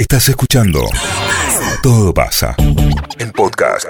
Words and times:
Estás 0.00 0.28
escuchando 0.28 0.80
Todo 1.82 2.14
pasa 2.14 2.54
en 3.18 3.32
podcast. 3.32 3.84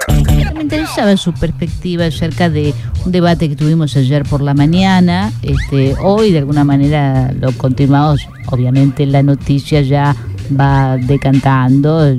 Me 0.55 0.63
interesaba 0.63 1.15
su 1.17 1.31
perspectiva 1.33 2.05
acerca 2.05 2.49
de 2.49 2.73
un 3.05 3.11
debate 3.11 3.47
que 3.47 3.55
tuvimos 3.55 3.95
ayer 3.95 4.23
por 4.23 4.41
la 4.41 4.55
mañana. 4.55 5.31
Este, 5.43 5.93
hoy 6.01 6.31
de 6.31 6.39
alguna 6.39 6.63
manera 6.63 7.31
lo 7.39 7.51
continuamos. 7.51 8.27
Obviamente 8.47 9.05
la 9.05 9.21
noticia 9.21 9.81
ya 9.81 10.15
va 10.59 10.97
decantando. 10.97 12.15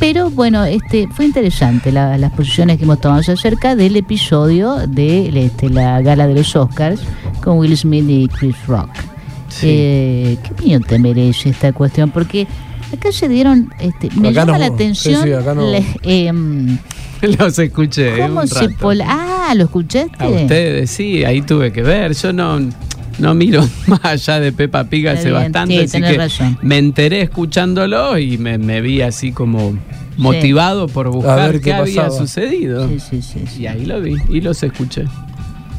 Pero 0.00 0.30
bueno, 0.30 0.64
este 0.64 1.06
fue 1.06 1.24
interesante 1.26 1.92
la- 1.92 2.18
las 2.18 2.32
posiciones 2.32 2.76
que 2.78 2.84
hemos 2.84 3.00
tomado 3.00 3.20
acerca 3.20 3.76
del 3.76 3.94
episodio 3.96 4.84
de 4.88 5.46
este, 5.46 5.70
la 5.70 6.00
gala 6.02 6.26
de 6.26 6.34
los 6.34 6.56
Oscars 6.56 7.00
con 7.40 7.58
Will 7.58 7.76
Smith 7.76 8.04
y 8.08 8.26
Chris 8.26 8.56
Rock. 8.66 8.90
Eh, 9.62 10.36
¿Qué 10.42 10.52
opinión 10.52 10.82
te 10.82 10.98
merece 10.98 11.50
esta 11.50 11.72
cuestión? 11.72 12.10
Porque 12.10 12.46
acá 12.92 13.12
se 13.12 13.28
dieron, 13.28 13.72
este, 13.80 14.08
me 14.16 14.28
Acá 14.28 14.40
llama 14.40 14.52
no, 14.52 14.58
la 14.58 14.66
atención, 14.66 15.22
sí, 15.22 15.28
sí, 15.28 15.32
acá 15.34 15.54
no. 15.54 15.70
le- 15.70 15.84
em, 16.02 16.78
Los 17.38 17.58
escuché. 17.58 18.16
¿cómo 18.20 18.40
un 18.42 18.48
se 18.48 18.68
rato. 18.68 18.90
Ah, 19.04 19.52
¿lo 19.56 19.64
escuchaste? 19.64 20.12
A 20.22 20.28
ustedes, 20.28 20.90
sí, 20.90 21.24
ahí 21.24 21.42
tuve 21.42 21.72
que 21.72 21.82
ver. 21.82 22.14
Yo 22.14 22.32
no, 22.32 22.60
no 23.18 23.34
miro 23.34 23.68
más 23.88 24.04
allá 24.04 24.38
de 24.38 24.52
Peppa 24.52 24.84
Pig 24.84 25.06
Está 25.06 25.18
hace 25.20 25.30
bastante, 25.32 25.88
sí, 25.88 25.96
así 25.98 26.00
que 26.12 26.16
razón. 26.16 26.58
me 26.62 26.78
enteré 26.78 27.22
escuchándolo 27.22 28.16
y 28.18 28.38
me, 28.38 28.56
me 28.58 28.80
vi 28.80 29.02
así 29.02 29.32
como 29.32 29.76
motivado 30.16 30.86
por 30.88 31.08
buscar 31.10 31.50
ver 31.52 31.60
qué, 31.60 31.64
qué 31.66 31.72
había 31.74 32.02
pasaba. 32.04 32.18
sucedido. 32.20 32.88
Sí, 32.88 33.00
sí, 33.00 33.22
sí, 33.22 33.44
sí. 33.52 33.62
Y 33.62 33.66
ahí 33.66 33.84
lo 33.84 34.00
vi 34.00 34.14
y 34.30 34.40
los 34.40 34.62
escuché. 34.62 35.04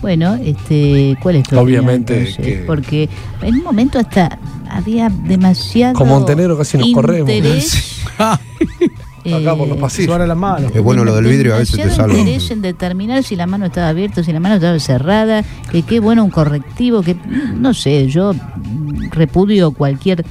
Bueno, 0.02 0.35
este, 0.35 1.17
¿cuál 1.21 1.35
es 1.38 1.44
tu 1.44 1.59
opinión, 1.59 1.63
Obviamente 1.84 2.17
entonces? 2.20 2.45
que- 2.45 2.63
Porque 2.66 3.09
en 3.41 3.55
un 3.55 3.63
momento 3.63 3.99
hasta 3.99 4.39
había 4.70 5.09
demasiado 5.09 5.94
Con 5.95 6.08
Montenegro 6.08 6.58
casi 6.58 6.77
nos 6.77 6.89
corremos. 6.94 7.30
interés, 7.30 8.02
Acá 8.17 9.53
por 9.55 9.67
los 9.67 9.77
eh, 9.77 9.81
pasillos. 9.81 10.27
Las 10.27 10.38
manos. 10.38 10.72
Es 10.73 10.81
bueno 10.81 11.03
lo 11.03 11.13
del 11.13 11.25
vidrio, 11.25 11.53
a 11.53 11.58
veces 11.59 11.75
te 11.75 11.81
demasiado 11.81 12.09
salva. 12.09 12.17
interés 12.20 12.50
en 12.52 12.61
determinar 12.61 13.22
si 13.23 13.36
la 13.36 13.45
mano 13.45 13.66
estaba 13.66 13.89
abierta, 13.89 14.23
si 14.23 14.31
la 14.31 14.39
mano 14.39 14.55
estaba 14.55 14.80
cerrada, 14.80 15.44
que 15.72 15.83
qué 15.83 16.00
bueno 16.00 16.23
un 16.23 16.31
correctivo, 16.31 17.02
que 17.02 17.16
no 17.55 17.73
sé, 17.73 18.08
yo 18.08 18.33
mm, 18.33 19.09
repudio 19.11 19.72
cualquier 19.72 20.25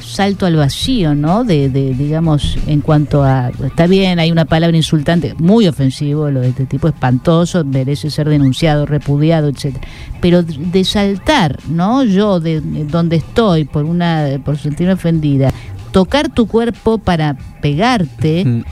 salto 0.00 0.46
al 0.46 0.56
vacío, 0.56 1.14
¿no? 1.14 1.44
De, 1.44 1.68
de, 1.68 1.94
digamos, 1.94 2.56
en 2.66 2.80
cuanto 2.80 3.22
a, 3.22 3.50
está 3.64 3.86
bien, 3.86 4.18
hay 4.18 4.30
una 4.30 4.44
palabra 4.44 4.76
insultante, 4.76 5.34
muy 5.38 5.66
ofensivo, 5.68 6.30
lo 6.30 6.40
de 6.40 6.48
este 6.48 6.66
tipo 6.66 6.88
espantoso, 6.88 7.64
merece 7.64 8.10
ser 8.10 8.28
denunciado, 8.28 8.86
repudiado, 8.86 9.48
etcétera. 9.48 9.86
Pero 10.20 10.42
de 10.42 10.84
saltar, 10.84 11.58
¿no? 11.68 12.04
Yo 12.04 12.40
de, 12.40 12.60
de 12.60 12.84
donde 12.84 13.16
estoy 13.16 13.64
por 13.64 13.84
una, 13.84 14.26
por 14.44 14.58
sentirme 14.58 14.94
ofendida, 14.94 15.52
tocar 15.92 16.28
tu 16.28 16.46
cuerpo 16.46 16.98
para 16.98 17.36
pegarte 17.60 18.44
Mm. 18.44 18.62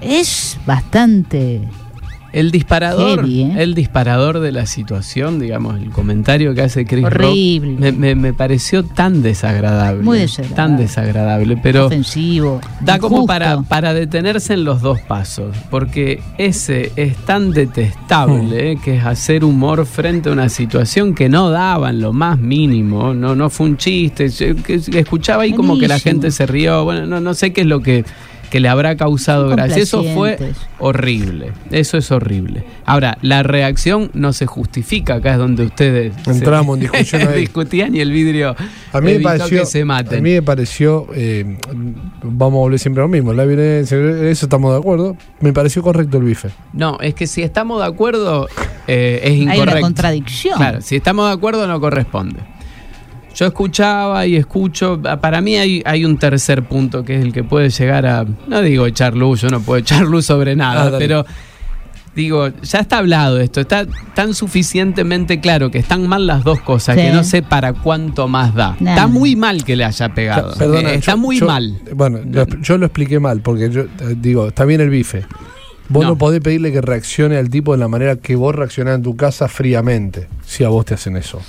es 0.00 0.58
bastante 0.66 1.62
El 2.32 2.50
disparador, 2.50 3.20
Heavy, 3.20 3.42
¿eh? 3.42 3.54
el 3.58 3.74
disparador 3.74 4.40
de 4.40 4.52
la 4.52 4.66
situación, 4.66 5.38
digamos, 5.38 5.76
el 5.80 5.90
comentario 5.90 6.54
que 6.54 6.62
hace 6.62 6.84
Chris 6.84 7.04
Horrible. 7.04 7.70
Rock, 7.72 7.80
me, 7.80 7.92
me- 7.92 8.14
me 8.14 8.32
pareció 8.34 8.84
tan 8.84 9.22
desagradable. 9.22 10.02
Muy 10.02 10.18
desagradable. 10.18 10.56
Tan 10.56 10.76
desagradable, 10.76 11.56
pero 11.62 11.86
ofensivo. 11.86 12.60
da 12.80 12.98
como 12.98 13.26
para, 13.26 13.62
para 13.62 13.94
detenerse 13.94 14.54
en 14.54 14.64
los 14.64 14.82
dos 14.82 15.00
pasos, 15.00 15.54
porque 15.70 16.20
ese 16.38 16.92
es 16.96 17.16
tan 17.24 17.52
detestable 17.52 18.72
eh, 18.72 18.78
que 18.84 18.96
es 18.96 19.04
hacer 19.04 19.44
humor 19.44 19.86
frente 19.86 20.28
a 20.28 20.32
una 20.32 20.48
situación 20.48 21.14
que 21.14 21.28
no 21.28 21.50
daba 21.50 21.90
en 21.90 22.00
lo 22.00 22.12
más 22.12 22.38
mínimo, 22.38 23.14
no, 23.14 23.34
no 23.34 23.50
fue 23.50 23.66
un 23.66 23.76
chiste, 23.76 24.28
escuchaba 24.94 25.44
ahí 25.44 25.52
como 25.52 25.78
que 25.78 25.88
la 25.88 25.98
gente 25.98 26.30
se 26.30 26.46
rió, 26.46 26.84
bueno, 26.84 27.06
no, 27.06 27.20
no 27.20 27.34
sé 27.34 27.52
qué 27.52 27.62
es 27.62 27.66
lo 27.66 27.80
que, 27.80 28.04
que 28.56 28.60
le 28.60 28.68
habrá 28.70 28.96
causado 28.96 29.50
gracia, 29.50 29.82
eso 29.82 30.02
fue 30.14 30.38
horrible, 30.78 31.52
eso 31.70 31.98
es 31.98 32.10
horrible. 32.10 32.64
Ahora, 32.86 33.18
la 33.20 33.42
reacción 33.42 34.10
no 34.14 34.32
se 34.32 34.46
justifica, 34.46 35.16
acá 35.16 35.32
es 35.32 35.38
donde 35.38 35.64
ustedes 35.64 36.14
se- 36.24 36.30
Entramos 36.30 36.76
en 36.78 36.80
discusión 36.80 37.28
ahí. 37.28 37.40
discutían 37.40 37.94
y 37.94 38.00
el 38.00 38.10
vidrio 38.12 38.56
A 38.94 39.00
mí 39.02 39.12
me 39.12 39.20
pareció, 39.20 39.60
que 39.60 39.66
se 39.66 39.84
maten. 39.84 40.20
a 40.20 40.22
mí 40.22 40.30
me 40.32 40.40
pareció, 40.40 41.06
eh, 41.14 41.58
vamos 42.22 42.56
a 42.56 42.60
volver 42.60 42.78
siempre 42.78 43.02
a 43.02 43.04
lo 43.04 43.08
mismo, 43.10 43.34
la 43.34 43.44
violencia, 43.44 43.98
eso 43.98 44.46
estamos 44.46 44.72
de 44.72 44.78
acuerdo. 44.78 45.16
Me 45.40 45.52
pareció 45.52 45.82
correcto 45.82 46.16
el 46.16 46.24
bife. 46.24 46.48
No, 46.72 46.98
es 47.00 47.14
que 47.14 47.26
si 47.26 47.42
estamos 47.42 47.80
de 47.82 47.86
acuerdo, 47.88 48.48
eh, 48.86 49.20
es 49.22 49.30
Hay 49.32 49.42
una 49.42 49.54
incorrecto. 49.56 49.80
contradicción. 49.82 50.56
Claro, 50.56 50.80
si 50.80 50.96
estamos 50.96 51.26
de 51.28 51.34
acuerdo 51.34 51.66
no 51.66 51.78
corresponde. 51.78 52.40
Yo 53.36 53.46
escuchaba 53.46 54.26
y 54.26 54.34
escucho, 54.36 55.00
para 55.20 55.40
mí 55.40 55.56
hay, 55.56 55.82
hay 55.84 56.04
un 56.04 56.16
tercer 56.18 56.62
punto 56.64 57.04
que 57.04 57.16
es 57.16 57.22
el 57.22 57.32
que 57.32 57.44
puede 57.44 57.68
llegar 57.70 58.06
a, 58.06 58.24
no 58.48 58.62
digo 58.62 58.86
echar 58.86 59.14
luz, 59.14 59.42
yo 59.42 59.48
no 59.50 59.60
puedo 59.60 59.78
echar 59.82 60.02
luz 60.06 60.24
sobre 60.26 60.56
nada, 60.56 60.86
Ah, 60.88 60.96
pero 60.98 61.26
digo, 62.14 62.48
ya 62.62 62.78
está 62.78 62.96
hablado 62.98 63.38
esto, 63.38 63.60
está 63.60 63.86
tan 64.14 64.32
suficientemente 64.32 65.38
claro 65.40 65.70
que 65.70 65.76
están 65.78 66.06
mal 66.06 66.26
las 66.26 66.44
dos 66.44 66.60
cosas, 66.62 66.96
Sí. 66.96 67.02
que 67.02 67.12
no 67.12 67.22
sé 67.24 67.42
para 67.42 67.74
cuánto 67.74 68.26
más 68.26 68.54
da. 68.54 68.74
Está 68.80 69.06
muy 69.06 69.36
mal 69.36 69.64
que 69.64 69.76
le 69.76 69.84
haya 69.84 70.08
pegado. 70.14 70.54
Perdona, 70.56 70.92
Eh, 70.92 70.94
está 70.94 71.12
yo- 71.12 71.18
muy 71.18 71.38
yo- 71.38 71.46
mal. 71.46 71.78
Bueno, 71.94 72.20
yo 72.62 72.78
lo 72.78 72.86
expliqué 72.86 73.20
mal, 73.20 73.42
porque 73.42 73.68
yo 73.70 73.82
eh, 73.82 74.16
digo, 74.16 74.48
está 74.48 74.64
bien 74.64 74.80
el 74.80 74.88
bife. 74.88 75.26
Vos 75.90 76.04
no. 76.04 76.10
No. 76.12 76.18
podés 76.18 76.40
pedirle 76.40 76.72
que 76.72 76.80
reaccione 76.80 77.36
al 77.36 77.50
tipo 77.50 77.72
de 77.72 77.78
la 77.78 77.86
manera 77.88 78.16
que 78.16 78.34
vos 78.34 78.54
reaccionás 78.54 78.96
en 78.96 79.02
tu 79.02 79.14
casa 79.14 79.46
fríamente, 79.46 80.26
si 80.46 80.64
a 80.64 80.68
vos 80.70 80.86
te 80.86 80.94
hacen 80.94 81.16
eso. 81.18 81.42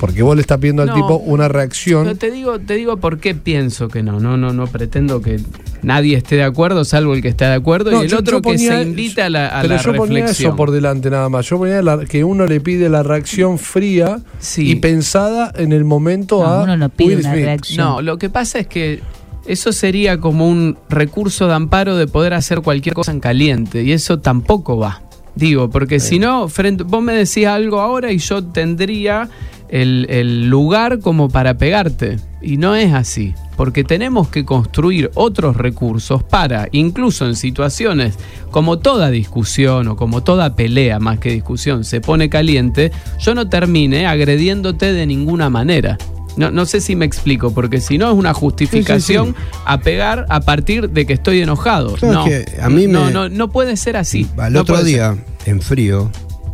Porque 0.00 0.22
vos 0.22 0.34
le 0.36 0.42
estás 0.42 0.58
pidiendo 0.58 0.82
al 0.82 0.88
No. 0.88 0.94
tipo 0.94 1.16
una 1.16 1.48
reacción. 1.48 2.04
Pero 2.04 2.16
te 2.16 2.30
digo, 2.30 2.58
te 2.58 2.74
digo 2.74 2.98
por 2.98 3.18
qué 3.18 3.34
pienso 3.34 3.88
que 3.88 4.02
no. 4.02 4.20
No, 4.20 4.36
no, 4.36 4.52
no 4.52 4.66
pretendo 4.66 5.22
que 5.22 5.40
nadie 5.82 6.16
esté 6.18 6.36
de 6.36 6.42
acuerdo, 6.44 6.84
salvo 6.84 7.14
el 7.14 7.22
que 7.22 7.28
está 7.28 7.48
de 7.48 7.54
acuerdo, 7.54 7.90
No, 7.90 8.02
y 8.02 8.04
el 8.04 8.10
yo- 8.10 8.18
otro 8.18 8.38
yo 8.38 8.42
que 8.42 8.50
ponía- 8.54 8.76
se 8.78 8.82
invite 8.82 9.22
a 9.22 9.30
la, 9.30 9.46
a 9.58 9.62
pero 9.62 9.76
la 9.76 9.82
yo 9.82 9.94
ponía 9.94 10.18
reflexión. 10.20 10.50
eso 10.50 10.56
por 10.56 10.70
delante 10.70 11.08
nada 11.10 11.28
más. 11.30 11.46
Yo 11.48 11.56
ponía 11.58 11.80
la- 11.80 12.04
que 12.04 12.24
uno 12.24 12.46
le 12.46 12.60
pide 12.60 12.88
la 12.90 13.02
reacción 13.02 13.58
fría 13.58 14.20
Sí. 14.38 14.70
y 14.70 14.76
pensada 14.76 15.50
en 15.56 15.72
el 15.72 15.84
momento 15.84 16.40
No, 16.42 16.46
a 16.46 16.62
uno 16.64 16.76
no 16.76 16.88
pide 16.90 17.16
Will 17.16 17.20
una 17.26 17.32
reacción. 17.34 17.86
No, 17.86 18.02
lo 18.02 18.18
que 18.18 18.28
pasa 18.28 18.58
es 18.58 18.66
que 18.66 19.00
eso 19.46 19.72
sería 19.72 20.18
como 20.20 20.46
un 20.48 20.76
recurso 20.90 21.46
de 21.46 21.54
amparo 21.54 21.96
de 21.96 22.06
poder 22.06 22.34
hacer 22.34 22.60
cualquier 22.60 22.94
cosa 22.94 23.12
en 23.12 23.20
caliente, 23.20 23.82
y 23.82 23.92
eso 23.92 24.18
tampoco 24.18 24.76
va. 24.76 25.02
Digo, 25.36 25.68
porque 25.68 26.00
si 26.00 26.18
no, 26.18 26.48
frente, 26.48 26.82
vos 26.82 27.02
me 27.02 27.12
decís 27.12 27.46
algo 27.46 27.80
ahora 27.80 28.10
y 28.10 28.16
yo 28.18 28.42
tendría 28.42 29.28
el, 29.68 30.06
el 30.10 30.48
lugar 30.48 31.00
como 31.00 31.28
para 31.28 31.54
pegarte. 31.58 32.16
Y 32.42 32.58
no 32.58 32.76
es 32.76 32.92
así, 32.92 33.34
porque 33.56 33.82
tenemos 33.82 34.28
que 34.28 34.44
construir 34.44 35.10
otros 35.14 35.56
recursos 35.56 36.22
para, 36.22 36.68
incluso 36.70 37.26
en 37.26 37.34
situaciones 37.34 38.14
como 38.52 38.78
toda 38.78 39.10
discusión 39.10 39.88
o 39.88 39.96
como 39.96 40.22
toda 40.22 40.54
pelea, 40.54 41.00
más 41.00 41.18
que 41.18 41.30
discusión, 41.32 41.82
se 41.84 42.00
pone 42.00 42.28
caliente, 42.30 42.92
yo 43.18 43.34
no 43.34 43.48
termine 43.48 44.06
agrediéndote 44.06 44.92
de 44.92 45.06
ninguna 45.06 45.50
manera. 45.50 45.98
No, 46.36 46.50
no 46.50 46.66
sé 46.66 46.80
si 46.82 46.94
me 46.94 47.06
explico, 47.06 47.52
porque 47.52 47.80
si 47.80 47.96
no 47.98 48.10
es 48.12 48.14
una 48.16 48.34
justificación 48.34 49.34
a 49.64 49.80
pegar 49.80 50.26
a 50.28 50.40
partir 50.40 50.90
de 50.90 51.06
que 51.06 51.14
estoy 51.14 51.40
enojado. 51.40 51.94
Claro, 51.94 52.14
no, 52.14 52.26
es 52.26 52.44
que 52.46 52.60
a 52.60 52.68
mí 52.68 52.86
no, 52.86 53.06
me- 53.06 53.10
no, 53.10 53.28
no 53.30 53.48
puede 53.50 53.76
ser 53.78 53.96
así. 53.96 54.28
Al 54.36 54.54
otro 54.56 54.84
día, 54.84 55.16
en 55.46 55.60
frío, 55.62 56.10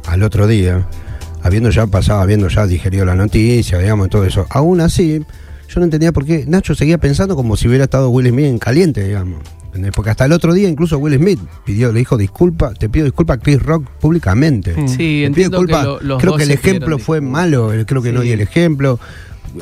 al 0.06 0.22
otro 0.22 0.47
día, 0.47 0.87
habiendo 1.42 1.70
ya 1.70 1.86
pasado, 1.86 2.20
habiendo 2.20 2.48
ya 2.48 2.66
digerido 2.66 3.04
la 3.04 3.14
noticia, 3.14 3.78
digamos, 3.78 4.08
todo 4.10 4.25
eso, 4.25 4.47
aún 4.50 4.80
así, 4.80 5.20
yo 5.69 5.78
no 5.80 5.84
entendía 5.84 6.12
por 6.12 6.25
qué 6.25 6.44
Nacho 6.47 6.75
seguía 6.75 6.98
pensando 6.98 7.34
como 7.36 7.56
si 7.56 7.69
hubiera 7.69 7.84
estado 7.84 8.10
Will 8.10 8.28
Smith 8.28 8.47
en 8.47 8.58
caliente, 8.58 9.04
digamos. 9.04 9.41
Porque 9.94 10.10
hasta 10.10 10.26
el 10.26 10.32
otro 10.32 10.53
día 10.53 10.69
incluso 10.69 10.98
Will 10.98 11.16
Smith 11.16 11.41
pidió, 11.64 11.92
le 11.92 12.00
dijo 12.00 12.19
disculpa, 12.19 12.75
te 12.75 12.91
pido 12.91 13.06
disculpa 13.06 13.34
a 13.34 13.38
Chris 13.38 13.62
Rock 13.62 13.88
públicamente. 14.00 14.75
Sí, 14.86 15.22
Te 15.25 15.30
pido 15.30 15.34
que 15.34 15.41
disculpa. 15.41 15.82
lo- 15.82 16.00
los 16.03 16.19
creo 16.20 16.32
dos 16.32 16.38
que 16.38 16.44
el 16.44 16.50
ejemplo 16.50 16.98
fue 16.98 17.22
malo, 17.22 17.72
creo 17.86 18.03
que 18.03 18.12
no 18.12 18.20
di 18.20 18.32
el 18.32 18.42
ejemplo. 18.42 19.00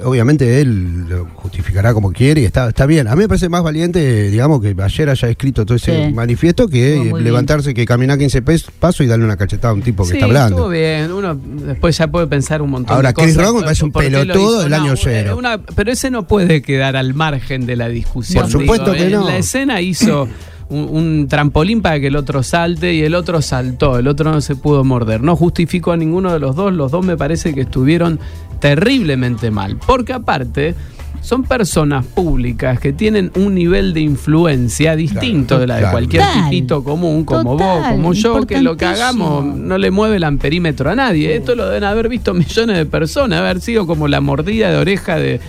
Obviamente 0.04 0.60
él 0.60 1.08
lo 1.08 1.26
justificará 1.34 1.92
como 1.92 2.12
quiere 2.12 2.42
y 2.42 2.44
está, 2.44 2.68
está 2.68 2.86
bien. 2.86 3.08
A 3.08 3.16
mí 3.16 3.22
me 3.22 3.28
parece 3.28 3.48
más 3.48 3.62
valiente, 3.62 4.30
digamos, 4.30 4.60
que 4.62 4.74
ayer 4.80 5.10
haya 5.10 5.28
escrito 5.28 5.64
todo 5.66 5.76
ese 5.76 6.06
Sí. 6.08 6.12
manifiesto 6.14 6.68
que 6.68 7.12
levantarse, 7.20 7.74
que 7.74 7.84
caminar 7.86 8.18
15 8.18 8.40
pes- 8.42 8.66
pasos 8.78 9.00
y 9.04 9.08
darle 9.08 9.24
una 9.24 9.36
cachetada 9.36 9.72
a 9.72 9.74
un 9.74 9.82
tipo 9.82 10.04
que 10.04 10.10
Sí, 10.10 10.14
está 10.16 10.26
hablando. 10.26 10.56
estuvo 10.56 10.68
bien. 10.70 11.10
Uno 11.12 11.34
después 11.34 11.96
ya 11.98 12.06
puede 12.08 12.26
pensar 12.28 12.62
un 12.62 12.70
montón 12.70 12.94
Ahora, 12.94 13.08
de 13.08 13.14
cosas. 13.14 13.32
Chris 13.34 13.44
Rock 13.44 13.56
me 13.56 13.62
parece 13.62 13.84
un 13.84 13.92
¿Por 13.92 14.02
qué 14.04 14.10
lo 14.10 14.18
pelotudo 14.20 14.62
del 14.62 14.74
año 14.74 14.94
cero. 14.96 15.36
una- 15.38 15.58
pero 15.60 15.90
ese 15.90 16.10
no 16.10 16.26
puede 16.26 16.62
quedar 16.62 16.96
al 16.96 17.14
margen 17.14 17.66
de 17.66 17.76
la 17.76 17.88
discusión. 17.88 18.42
Por 18.42 18.52
supuesto 18.52 18.92
que 18.92 19.06
En 19.06 19.12
no. 19.12 19.26
la 19.26 19.36
escena 19.38 19.80
hizo 19.80 20.28
un, 20.68 20.88
un 20.88 21.26
trampolín 21.28 21.82
para 21.82 21.98
que 21.98 22.06
el 22.06 22.14
otro 22.16 22.44
salte 22.44 22.94
y 22.94 23.02
el 23.02 23.16
otro 23.16 23.42
saltó. 23.42 23.98
El 23.98 24.06
otro 24.06 24.30
no 24.30 24.40
se 24.40 24.54
pudo 24.54 24.84
morder. 24.84 25.20
No 25.20 25.34
justificó 25.34 25.90
a 25.90 25.96
ninguno 25.96 26.32
de 26.32 26.38
los 26.38 26.54
dos. 26.54 26.72
Los 26.72 26.92
dos 26.92 27.04
me 27.04 27.16
parece 27.16 27.52
que 27.54 27.62
estuvieron 27.62 28.20
terriblemente 28.60 29.50
mal. 29.50 29.76
Porque 29.86 30.12
aparte... 30.12 30.74
Son 31.22 31.42
personas 31.42 32.06
públicas 32.06 32.80
que 32.80 32.94
tienen 32.94 33.30
un 33.34 33.54
nivel 33.54 33.92
de 33.92 34.00
influencia 34.00 34.96
distinto 34.96 35.58
de 35.58 35.66
la 35.66 35.76
de 35.76 35.90
cualquier 35.90 36.22
Total. 36.22 36.44
tipito 36.44 36.82
común, 36.82 37.24
como 37.26 37.58
Total, 37.58 37.80
vos, 37.82 37.88
como 37.90 38.12
yo, 38.14 38.46
que 38.46 38.62
lo 38.62 38.78
que 38.78 38.86
hagamos 38.86 39.44
no 39.44 39.76
le 39.76 39.90
mueve 39.90 40.16
el 40.16 40.24
amperímetro 40.24 40.88
a 40.88 40.94
nadie. 40.94 41.36
Esto 41.36 41.54
lo 41.54 41.66
deben 41.66 41.84
haber 41.84 42.08
visto 42.08 42.32
millones 42.32 42.78
de 42.78 42.86
personas, 42.86 43.40
haber 43.40 43.60
sido 43.60 43.86
como 43.86 44.08
la 44.08 44.22
mordida 44.22 44.70
de 44.70 44.78
oreja 44.78 45.16
de 45.16 45.40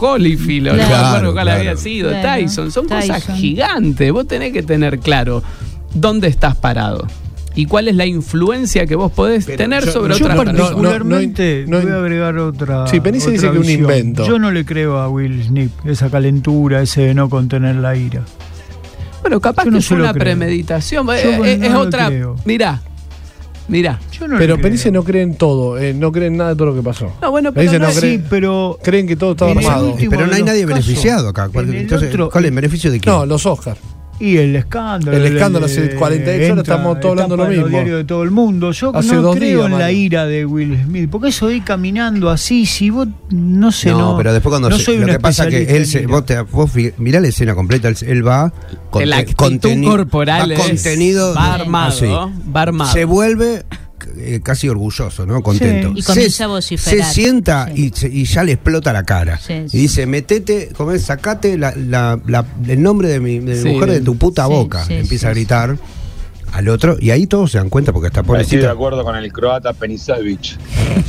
Holyfield, 0.00 0.66
no 0.66 0.74
Claro, 0.74 1.06
acuerdo 1.06 1.32
cuál 1.34 1.44
claro. 1.44 1.60
había 1.60 1.76
sido, 1.76 2.10
Tyson. 2.20 2.72
Son 2.72 2.88
cosas 2.88 3.24
gigantes. 3.36 4.10
Vos 4.10 4.26
tenés 4.26 4.52
que 4.52 4.64
tener 4.64 4.98
claro 4.98 5.44
dónde 5.94 6.26
estás 6.26 6.56
parado 6.56 7.06
y 7.54 7.66
cuál 7.66 7.88
es 7.88 7.96
la 7.96 8.06
influencia 8.06 8.86
que 8.86 8.94
vos 8.94 9.12
podés 9.12 9.46
tener 9.46 9.84
yo- 9.84 9.92
sobre 9.92 10.14
yo 10.16 10.24
otras 10.26 10.36
no- 10.36 10.44
no- 10.52 10.58
particularmente 10.58 11.64
no- 11.68 11.78
no- 11.78 11.82
voy 11.84 11.92
a 11.92 11.96
agregar 11.98 12.38
otra. 12.38 12.86
Sí, 12.86 13.00
Penice 13.00 13.24
otra 13.26 13.32
dice 13.34 13.50
que 13.50 13.58
un 13.58 13.68
invento. 13.70 14.26
Yo 14.26 14.38
no 14.38 14.50
le 14.50 14.64
creo 14.64 14.98
a 14.98 15.08
Will 15.08 15.42
Smith 15.44 15.72
esa 15.84 16.10
calentura, 16.10 16.82
ese 16.82 17.02
de 17.02 17.14
no 17.14 17.28
contener 17.28 17.76
la 17.76 17.94
ira. 17.96 18.22
Bueno, 19.20 19.40
capaz 19.40 19.64
Yo 19.66 19.70
que 19.70 19.94
lo 19.94 20.00
una 20.02 20.12
creo. 20.12 20.22
premeditación. 20.24 21.06
Yo 21.06 21.12
eh, 21.12 21.36
no 21.38 21.44
eh, 21.44 21.58
es 21.62 21.72
lo 21.72 21.80
otra. 21.80 22.06
creo. 22.08 22.36
Mirá, 22.44 22.82
mirá. 23.68 24.00
Yo 24.10 24.26
no 24.26 24.36
Pero 24.38 24.58
Penice 24.60 24.90
no 24.90 25.04
cree 25.04 25.22
en 25.22 25.34
todo, 25.36 25.78
eh, 25.78 25.94
no 25.94 26.10
cree 26.10 26.26
en 26.26 26.36
nada 26.36 26.50
de 26.50 26.56
todo 26.56 26.66
lo 26.66 26.74
que 26.74 26.82
pasó. 26.82 27.12
No, 27.22 27.30
bueno, 27.30 27.52
Penice 27.52 27.74
pero 27.78 27.86
no 27.86 27.92
no- 27.94 28.00
cree- 28.00 28.16
Sí, 28.18 28.24
pero 28.28 28.78
creen 28.82 29.06
que 29.06 29.14
todo 29.16 29.32
estaba 29.32 29.52
armado. 29.52 29.94
Pero 29.98 30.26
no 30.26 30.34
hay 30.34 30.42
nadie 30.42 30.62
casos, 30.66 30.74
beneficiado 30.86 31.28
acá. 31.28 31.48
¿Cuál, 31.50 31.68
en 31.68 31.74
el 31.74 31.80
entonces, 31.82 32.08
otro- 32.10 32.30
¿cuál 32.30 32.44
es 32.44 32.48
el 32.48 32.54
beneficio 32.54 32.90
de 32.90 32.98
quién? 33.00 33.14
No, 33.14 33.24
los 33.26 33.46
Oscars. 33.46 33.78
Y 34.20 34.36
el 34.36 34.54
escándalo. 34.54 35.16
El 35.16 35.26
escándalo, 35.34 35.66
hace 35.66 35.80
de- 35.88 35.94
48 35.96 36.52
horas 36.52 36.62
estamos 36.62 37.00
todos 37.00 37.12
hablando 37.12 37.36
lo 37.36 37.46
mismo. 37.46 37.66
diarios 37.66 37.96
de 37.98 38.04
todo 38.04 38.22
el 38.22 38.30
mundo. 38.30 38.70
Yo 38.70 38.94
Hace 38.94 39.14
no 39.14 39.22
dos 39.22 39.36
creo 39.36 39.60
días, 39.66 39.72
en 39.72 39.78
la 39.78 39.90
ira 39.90 40.26
de 40.26 40.46
Will 40.46 40.78
Smith, 40.84 41.08
porque 41.10 41.28
eso 41.28 41.48
de 41.48 41.56
ir 41.56 41.64
caminando 41.64 42.30
así, 42.30 42.64
si 42.66 42.90
vos 42.90 43.08
no 43.30 43.72
sé, 43.72 43.90
no, 43.90 44.12
no. 44.12 44.16
pero 44.16 44.32
después 44.32 44.50
cuando 44.52 44.70
no 44.70 44.78
se- 44.78 44.84
soy 44.84 44.98
lo 44.98 45.06
que 45.06 45.18
pasa 45.18 45.48
que 45.48 45.62
especialista 45.62 45.98
él 45.98 46.02
se, 46.02 46.06
vos, 46.06 46.24
te, 46.26 46.40
vos 46.40 46.70
mirá 46.98 47.18
la 47.20 47.28
escena 47.28 47.54
completa, 47.56 47.88
él, 47.88 47.96
él 48.06 48.26
va 48.26 48.52
con 48.90 49.08
la 49.08 49.16
te- 49.16 49.22
actitud 49.22 49.44
conteni- 49.44 49.86
corporal 49.86 50.50
va 50.50 50.54
es- 50.54 50.60
contenido 50.60 51.34
va 51.34 51.54
armado, 51.54 51.88
así. 51.88 52.06
va 52.06 52.62
armado. 52.62 52.92
Se 52.92 53.04
vuelve 53.04 53.64
eh, 54.18 54.40
casi 54.42 54.68
orgulloso, 54.68 55.24
¿no? 55.26 55.42
Contento. 55.42 55.92
Sí. 55.94 56.00
Y 56.00 56.02
comienza 56.02 56.36
se, 56.36 56.44
a 56.44 56.46
vociferar. 56.48 57.06
Se 57.06 57.12
sienta 57.14 57.70
Sí. 57.74 57.86
y, 57.94 57.98
se- 57.98 58.08
y 58.08 58.24
ya 58.24 58.42
le 58.44 58.52
explota 58.52 58.92
la 58.92 59.04
cara. 59.04 59.38
Sí, 59.38 59.54
y 59.72 59.78
dice, 59.78 60.06
metete, 60.06 60.70
como 60.76 60.92
es, 60.92 61.02
sacate 61.02 61.56
la- 61.58 61.74
la- 61.76 62.20
la- 62.26 62.46
el 62.68 62.82
nombre 62.82 63.08
de 63.08 63.20
mi, 63.20 63.38
de 63.38 63.54
mi 63.56 63.62
Sí. 63.62 63.68
mujer 63.68 63.90
de 63.90 64.00
tu 64.00 64.16
puta 64.16 64.44
Sí, 64.46 64.50
boca. 64.52 64.84
sí, 64.84 64.94
Empieza 64.94 65.28
a 65.28 65.30
sí, 65.34 65.40
gritar 65.40 65.76
al 66.52 66.68
otro 66.68 66.96
y 67.00 67.10
ahí 67.10 67.26
todos 67.26 67.50
se 67.52 67.58
dan 67.58 67.68
cuenta 67.70 67.92
porque 67.92 68.08
hasta 68.08 68.20
Estoy 68.40 68.58
de 68.58 68.68
acuerdo 68.68 69.02
con 69.04 69.16
el 69.16 69.32
croata 69.32 69.72
Penicevic. 69.72 70.42
Sí, 70.42 70.58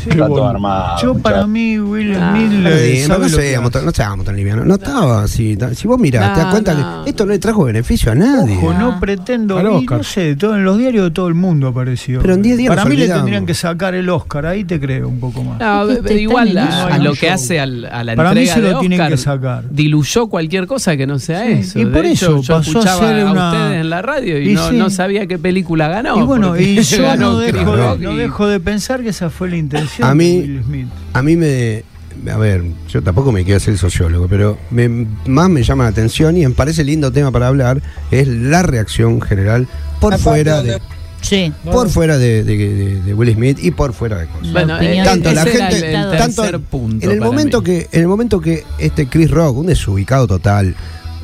Está 0.09 0.17
todo 0.25 0.29
bueno. 0.29 0.47
armado. 0.49 1.01
Yo 1.01 1.15
para 1.17 1.45
mí 1.47 1.77
Will 1.79 2.15
Ah, 2.15 2.33
Smith 2.35 2.51
le 2.51 3.07
no, 3.07 3.19
que 3.19 3.29
seamos 3.29 3.67
hace. 3.67 3.71
tan- 3.71 3.83
no 3.85 3.89
estábamos 3.89 4.25
tan 4.25 4.35
livianos. 4.35 4.65
No 4.65 4.75
estaba 4.75 5.23
así. 5.23 5.57
Si 5.75 5.87
vos 5.87 5.99
mirás, 5.99 6.33
te 6.33 6.39
das 6.39 6.45
No, 6.47 6.51
cuenta 6.51 6.73
no. 6.73 7.03
que 7.03 7.09
esto 7.09 7.25
no 7.25 7.31
le 7.33 7.39
trajo 7.39 7.63
beneficio 7.65 8.11
a 8.11 8.15
nadie. 8.15 8.57
Ojo, 8.57 8.73
no 8.73 8.99
pretendo, 8.99 9.61
y 9.61 9.65
Oscar. 9.65 9.97
no 9.97 10.03
sé, 10.03 10.35
todo, 10.35 10.55
en 10.55 10.63
los 10.63 10.77
diarios 10.77 11.05
de 11.05 11.11
todo 11.11 11.27
el 11.27 11.33
mundo 11.33 11.67
apareció. 11.67 12.21
Pero 12.21 12.33
en 12.35 12.41
10 12.41 12.57
días 12.57 12.69
Para 12.69 12.85
mí 12.85 12.95
le 12.95 13.03
olvidamos. 13.03 13.23
tendrían 13.23 13.45
que 13.45 13.53
sacar 13.53 13.93
el 13.95 14.09
Oscar, 14.09 14.45
ahí 14.45 14.63
te 14.63 14.79
creo 14.79 15.07
un 15.09 15.19
poco 15.19 15.43
más. 15.43 15.59
No, 15.59 16.01
que 16.03 16.21
igual 16.21 16.57
a, 16.57 16.97
lo 16.99 17.13
que 17.13 17.29
hace 17.29 17.59
al- 17.59 17.85
a 17.85 18.03
la 18.03 18.15
Para 18.15 18.33
mí 18.33 18.39
entrega 18.41 18.55
se 18.55 18.61
de 18.61 18.71
lo 18.71 18.79
tienen 18.79 19.07
que 19.09 19.17
sacar. 19.17 19.63
diluyó 19.69 20.27
cualquier 20.27 20.67
cosa 20.67 20.95
que 20.97 21.05
no 21.07 21.19
sea 21.19 21.45
Sí, 21.45 21.51
eso. 21.53 21.79
y 21.79 21.83
De 21.85 21.91
por 21.91 22.05
hecho, 22.05 22.13
eso 22.13 22.41
yo 22.41 22.55
pasó 22.55 22.55
a 22.55 22.59
escuchaba 22.81 22.99
ser 23.07 23.19
a 23.27 23.31
una- 23.31 23.51
ustedes 23.51 23.81
en 23.81 23.89
la 23.89 24.01
radio 24.01 24.39
y, 24.41 24.49
Y 24.51 24.53
no, 24.53 24.69
sí. 24.69 24.75
no 24.77 24.89
sabía 24.89 25.27
qué 25.33 25.39
película 25.39 25.87
ganó. 25.87 26.17
y 26.19 26.21
bueno, 26.23 26.57
y 26.57 26.81
yo 26.81 27.03
ganó 27.03 27.33
no 27.33 27.39
dejo, 27.39 27.75
de, 27.75 27.97
no 27.99 28.15
dejo 28.15 28.47
de 28.47 28.59
pensar 28.59 29.01
que 29.03 29.09
esa 29.09 29.29
fue 29.29 29.49
la 29.49 29.57
intención 29.57 30.07
A 30.07 30.13
mí- 30.15 30.41
de 30.41 30.47
Will 30.47 30.63
Smith. 30.63 30.87
A 31.13 31.21
mí 31.21 31.35
me. 31.35 31.83
A 32.31 32.37
ver, 32.37 32.61
yo 32.89 33.01
tampoco 33.01 33.31
me 33.31 33.43
quiero 33.43 33.59
ser 33.59 33.75
sociólogo, 33.77 34.27
pero 34.27 34.57
me- 34.69 35.07
más 35.25 35.49
me 35.49 35.63
llama 35.63 35.85
la 35.85 35.89
atención 35.89 36.37
y 36.37 36.45
me 36.45 36.51
parece 36.53 36.83
lindo 36.83 37.11
tema 37.11 37.31
para 37.31 37.47
hablar 37.47 37.81
es 38.11 38.27
la 38.27 38.61
reacción 38.61 39.19
general 39.19 39.67
por 39.99 40.17
fuera 40.19 40.61
de 40.61 40.79
Sí. 41.21 41.51
por 41.71 41.89
fuera 41.89 42.17
de, 42.17 42.43
de- 42.43 42.57
de- 42.57 43.01
de 43.01 43.13
Will 43.13 43.33
Smith 43.33 43.57
y 43.61 43.71
por 43.71 43.93
fuera 43.93 44.17
de 44.17 44.27
cosas. 44.27 44.51
Bueno, 44.51 44.77
eh, 44.79 45.01
Tanto 45.03 45.31
la 45.31 45.43
gente, 45.45 45.77
el, 45.77 45.83
el 45.95 46.17
tanto 46.17 46.41
tercer 46.43 46.59
punto 46.59 47.05
en 47.05 47.11
el 47.13 47.21
momento 47.21 47.59
mí. 47.59 47.65
que 47.65 47.87
en 47.91 48.01
el 48.01 48.07
momento 48.07 48.39
que 48.41 48.63
este 48.77 49.07
Chris 49.07 49.31
Rock, 49.31 49.57
un 49.57 49.65
desubicado 49.67 50.27
total, 50.27 50.75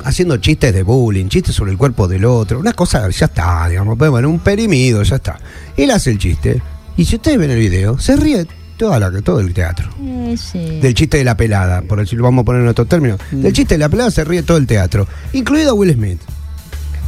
haciendo 0.04 0.36
chistes 0.38 0.72
de 0.74 0.82
bullying, 0.82 1.28
chistes 1.28 1.54
sobre 1.54 1.72
el 1.72 1.78
cuerpo 1.78 2.08
del 2.08 2.24
otro, 2.24 2.58
una 2.58 2.72
cosa 2.72 3.08
ya 3.10 3.26
está, 3.26 3.68
digamos, 3.68 3.96
pues, 3.98 4.10
bueno, 4.10 4.28
un 4.28 4.38
perimido, 4.38 5.02
ya 5.02 5.16
está. 5.16 5.38
Él 5.76 5.90
hace 5.90 6.10
el 6.10 6.18
chiste 6.18 6.60
y 6.96 7.04
si 7.04 7.16
ustedes 7.16 7.38
ven 7.38 7.50
el 7.50 7.58
video, 7.58 7.98
se 7.98 8.16
ríe 8.16 8.46
toda 8.76 8.98
la, 8.98 9.10
todo 9.22 9.40
el 9.40 9.52
teatro. 9.52 9.88
Eh, 10.02 10.36
sí. 10.38 10.80
Del 10.80 10.94
chiste 10.94 11.18
de 11.18 11.24
la 11.24 11.36
pelada, 11.36 11.82
por 11.82 11.98
decirlo, 12.00 12.24
vamos 12.24 12.42
a 12.42 12.44
poner 12.46 12.62
en 12.62 12.68
otro 12.68 12.86
término. 12.86 13.16
Mm. 13.30 13.42
Del 13.42 13.52
chiste 13.52 13.74
de 13.74 13.78
la 13.78 13.88
pelada 13.88 14.10
se 14.10 14.24
ríe 14.24 14.42
todo 14.42 14.56
el 14.56 14.66
teatro, 14.66 15.06
incluido 15.32 15.74
Will 15.74 15.92
Smith. 15.94 16.20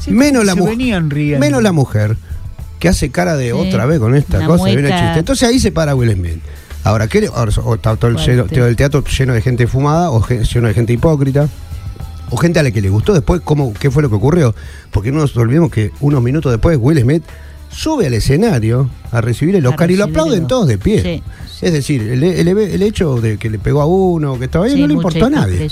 Sí, 0.00 0.10
menos 0.10 0.44
la 0.44 0.54
venían 0.54 1.10
riendo. 1.10 1.38
Menos 1.40 1.62
la 1.62 1.72
mujer, 1.72 2.16
que 2.78 2.88
hace 2.88 3.10
cara 3.10 3.36
de 3.36 3.46
Sí, 3.46 3.52
otra 3.52 3.86
vez 3.86 4.00
con 4.00 4.14
esta 4.16 4.38
una 4.38 4.46
cosa, 4.48 4.68
y 4.70 4.76
viene 4.76 4.88
el 4.92 4.98
chiste. 5.00 5.18
Entonces 5.20 5.48
ahí 5.48 5.60
se 5.60 5.70
para 5.72 5.94
Will 5.94 6.12
Smith. 6.12 6.40
Ahora, 6.84 7.06
¿qué 7.06 7.20
le- 7.20 7.28
ahora, 7.28 7.52
o 7.64 7.74
está 7.76 7.94
todo 7.94 8.10
el, 8.10 8.16
lleno- 8.16 8.46
todo 8.46 8.66
el 8.66 8.74
teatro 8.74 9.04
lleno 9.04 9.32
de 9.34 9.40
gente 9.40 9.68
fumada 9.68 10.10
o 10.10 10.26
lleno 10.26 10.66
de 10.66 10.74
gente 10.74 10.92
hipócrita? 10.92 11.48
O 12.32 12.37
gente 12.37 12.58
a 12.58 12.62
la 12.62 12.70
que 12.70 12.81
le 12.81 12.88
gustó 12.90 13.12
después 13.12 13.40
cómo, 13.44 13.73
qué 13.75 13.90
fue 13.90 14.02
lo 14.02 14.08
que 14.08 14.17
ocurrió. 14.17 14.55
Porque 14.90 15.12
no 15.12 15.20
nos 15.20 15.37
olvidemos 15.37 15.70
que 15.70 15.93
unos 16.00 16.23
minutos 16.23 16.50
después 16.50 16.79
Will 16.81 16.99
Smith 17.00 17.23
sube 17.70 18.06
al 18.06 18.14
escenario 18.14 18.90
a 19.12 19.20
recibir 19.23 19.56
el 19.56 19.67
Oscar 19.67 19.90
y 19.90 19.96
lo 19.96 20.05
aplauden 20.05 20.46
todos 20.46 20.67
de 20.67 20.76
pie. 20.79 21.02
Sí, 21.02 21.23
sí. 21.58 21.67
Es 21.67 21.73
decir, 21.73 22.02
el, 22.02 22.23
el- 22.25 22.49
el 22.49 22.82
hecho 22.82 23.20
de 23.20 23.38
que 23.38 23.49
le 23.49 23.58
pegó 23.58 23.81
a 23.82 23.87
uno, 23.87 24.38
que 24.38 24.46
estaba 24.46 24.64
ahí, 24.67 24.73
Sí, 24.73 24.81
no 24.81 24.88
le 24.88 24.94
importó 24.94 25.26
a 25.26 25.31
nadie. 25.31 25.69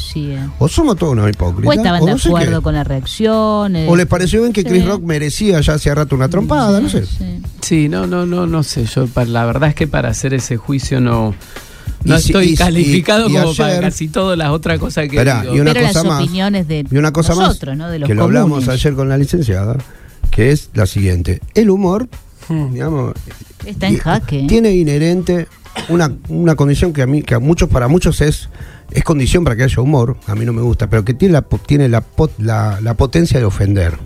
O 0.59 0.69
somos 0.69 0.97
todos 0.97 1.13
unos 1.15 1.29
hipócritas. 1.29 1.69
O 1.69 1.73
estaban 1.73 2.03
o 2.03 2.07
de 2.07 2.13
no 2.13 2.19
acuerdo 2.19 2.59
qué. 2.59 2.63
con 2.63 2.75
la 2.75 2.85
reacción. 2.85 3.77
eh, 3.77 3.87
O 3.89 3.97
les 3.97 4.07
pareció 4.07 4.41
bien 4.41 4.53
que 4.53 4.63
Chris. 4.65 4.87
Rock 4.87 5.03
merecía 5.03 5.61
ya 5.61 5.75
hace 5.75 5.93
rato 5.95 6.15
una 6.15 6.29
trompada, 6.29 6.81
no 6.81 6.89
sé. 6.89 7.05
Sí. 7.07 7.43
Sí, 7.61 7.89
no, 7.89 8.07
no, 8.07 8.25
no, 8.25 8.47
no 8.47 8.63
sé. 8.63 8.85
Yo 8.85 9.09
la 9.27 9.45
verdad 9.45 9.69
es 9.71 9.75
que 9.75 9.87
para 9.89 10.09
hacer 10.11 10.33
ese 10.33 10.57
juicio 10.57 11.01
no, 11.01 11.35
no 12.05 12.15
Y 12.15 12.19
estoy 12.19 12.47
y- 12.51 12.55
calificado 12.57 13.29
y- 13.29 13.33
y 13.33 13.37
como 13.41 13.55
para 13.55 13.81
casi 13.81 14.09
todas 14.09 14.37
las 14.39 14.51
otras 14.51 14.79
cosas 14.79 15.09
que 15.09 15.21
digo. 15.25 15.55
y 15.55 15.61
una 15.61 15.73
Pero 15.73 15.87
cosa 15.87 16.03
las 16.03 16.05
más. 16.13 16.23
opiniones 16.23 16.69
de 16.69 16.87
Y 16.91 16.97
una 16.97 17.13
cosa 17.13 17.35
nosotros, 17.35 17.77
más, 17.77 17.79
¿no? 17.87 17.91
De 17.91 17.99
los 17.99 18.07
que 18.09 18.15
lo 18.15 18.25
hablamos 18.25 18.69
ayer 18.69 18.95
con 18.95 19.09
la 19.09 19.19
licenciada, 19.19 19.77
que 20.31 20.51
es 20.53 20.71
la 20.75 20.87
siguiente. 20.87 21.41
El 21.55 21.71
humor, 21.71 22.09
digamos, 22.49 23.15
Está 23.67 23.89
en 23.89 23.95
y- 23.95 23.97
jaque. 23.99 24.45
tiene 24.49 24.75
inherente 24.75 25.47
una, 25.89 26.13
una 26.29 26.55
condición 26.57 26.93
que 26.93 27.03
a 27.03 27.07
mí, 27.07 27.23
que 27.23 27.35
a 27.35 27.39
muchos, 27.39 27.69
para 27.69 27.87
muchos 27.89 28.21
es, 28.23 28.49
es 28.91 29.05
condición 29.05 29.45
para 29.45 29.55
que 29.57 29.63
haya 29.65 29.81
humor, 29.83 30.17
a 30.27 30.35
mí 30.35 30.45
no 30.45 30.53
me 30.53 30.63
gusta, 30.63 30.89
pero 30.91 31.05
que 31.05 31.15
tiene 31.15 31.33
la, 31.33 31.43
tiene 31.43 31.89
la, 31.89 32.01
pot- 32.01 32.33
la, 32.39 32.81
la 32.81 32.95
potencia 32.95 33.39
de 33.39 33.45
ofender, 33.45 33.99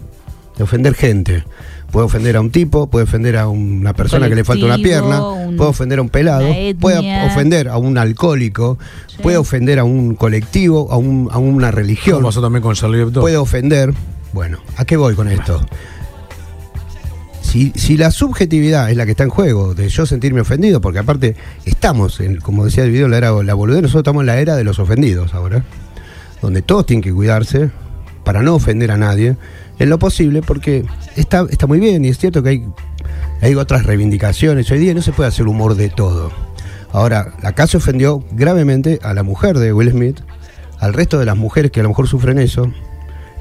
de 0.56 0.62
ofender 0.64 0.94
gente. 0.94 1.44
Puede 1.90 2.06
ofender 2.06 2.36
a 2.36 2.40
un 2.40 2.50
tipo, 2.50 2.88
puede 2.88 3.04
ofender 3.04 3.36
a 3.36 3.46
una 3.48 3.92
persona 3.94 4.28
que 4.28 4.34
le 4.34 4.42
falta 4.44 4.64
una 4.66 4.78
pierna, 4.78 5.24
un- 5.24 5.56
puede 5.56 5.70
ofender 5.70 6.00
a 6.00 6.02
un 6.02 6.08
pelado, 6.08 6.46
puede 6.80 6.98
ofender 7.26 7.68
a 7.68 7.76
un 7.78 7.98
alcohólico, 7.98 8.78
Sí. 9.06 9.18
puede 9.22 9.36
ofender 9.36 9.78
a 9.78 9.84
un 9.84 10.14
colectivo, 10.16 10.90
a, 10.90 10.96
un- 10.96 11.28
a 11.30 11.38
una 11.38 11.70
religión 11.70 12.16
Como 12.16 12.28
pasó 12.28 12.42
también 12.42 12.62
con 12.62 12.74
Charlie 12.74 13.00
Hebdo. 13.02 13.20
puede 13.20 13.36
ofender. 13.36 13.92
Bueno, 14.32 14.58
¿a 14.76 14.84
qué 14.84 14.96
voy 14.96 15.14
con 15.14 15.28
esto? 15.28 15.64
Si, 17.40 17.72
si 17.76 17.96
la 17.96 18.10
subjetividad 18.10 18.90
es 18.90 18.96
la 18.96 19.04
que 19.04 19.12
está 19.12 19.22
en 19.22 19.30
juego, 19.30 19.74
de 19.74 19.88
yo 19.88 20.06
sentirme 20.06 20.40
ofendido, 20.40 20.80
porque 20.80 20.98
aparte 20.98 21.36
estamos, 21.64 22.18
en, 22.20 22.38
como 22.40 22.64
decía 22.64 22.82
el 22.82 22.90
video, 22.90 23.06
la 23.06 23.18
era 23.18 23.30
la 23.42 23.54
boludez, 23.54 23.82
nosotros 23.82 24.00
estamos 24.00 24.22
en 24.22 24.26
la 24.26 24.38
era 24.40 24.56
de 24.56 24.64
los 24.64 24.80
ofendidos 24.80 25.34
ahora, 25.34 25.62
donde 26.42 26.62
todos 26.62 26.86
tienen 26.86 27.02
que 27.02 27.12
cuidarse 27.12 27.70
para 28.24 28.42
no 28.42 28.54
ofender 28.56 28.90
a 28.90 28.96
nadie, 28.96 29.36
en 29.78 29.90
lo 29.90 29.98
posible, 29.98 30.42
porque 30.42 30.84
está, 31.16 31.46
está 31.50 31.66
muy 31.66 31.80
bien 31.80 32.04
y 32.04 32.08
es 32.08 32.18
cierto 32.18 32.42
que 32.42 32.50
hay, 32.50 32.68
hay 33.40 33.54
otras 33.54 33.84
reivindicaciones, 33.84 34.70
hoy 34.70 34.78
día 34.78 34.94
no 34.94 35.02
se 35.02 35.12
puede 35.12 35.28
hacer 35.28 35.46
humor 35.46 35.74
de 35.74 35.88
todo. 35.88 36.30
Ahora, 36.92 37.34
acá 37.42 37.66
se 37.66 37.76
ofendió 37.76 38.24
gravemente 38.32 39.00
a 39.02 39.14
la 39.14 39.24
mujer 39.24 39.58
de 39.58 39.72
Will 39.72 39.90
Smith, 39.90 40.20
al 40.78 40.94
resto 40.94 41.18
de 41.18 41.26
las 41.26 41.36
mujeres 41.36 41.70
que 41.70 41.80
a 41.80 41.82
lo 41.82 41.88
mejor 41.88 42.06
sufren 42.06 42.38
eso, 42.38 42.72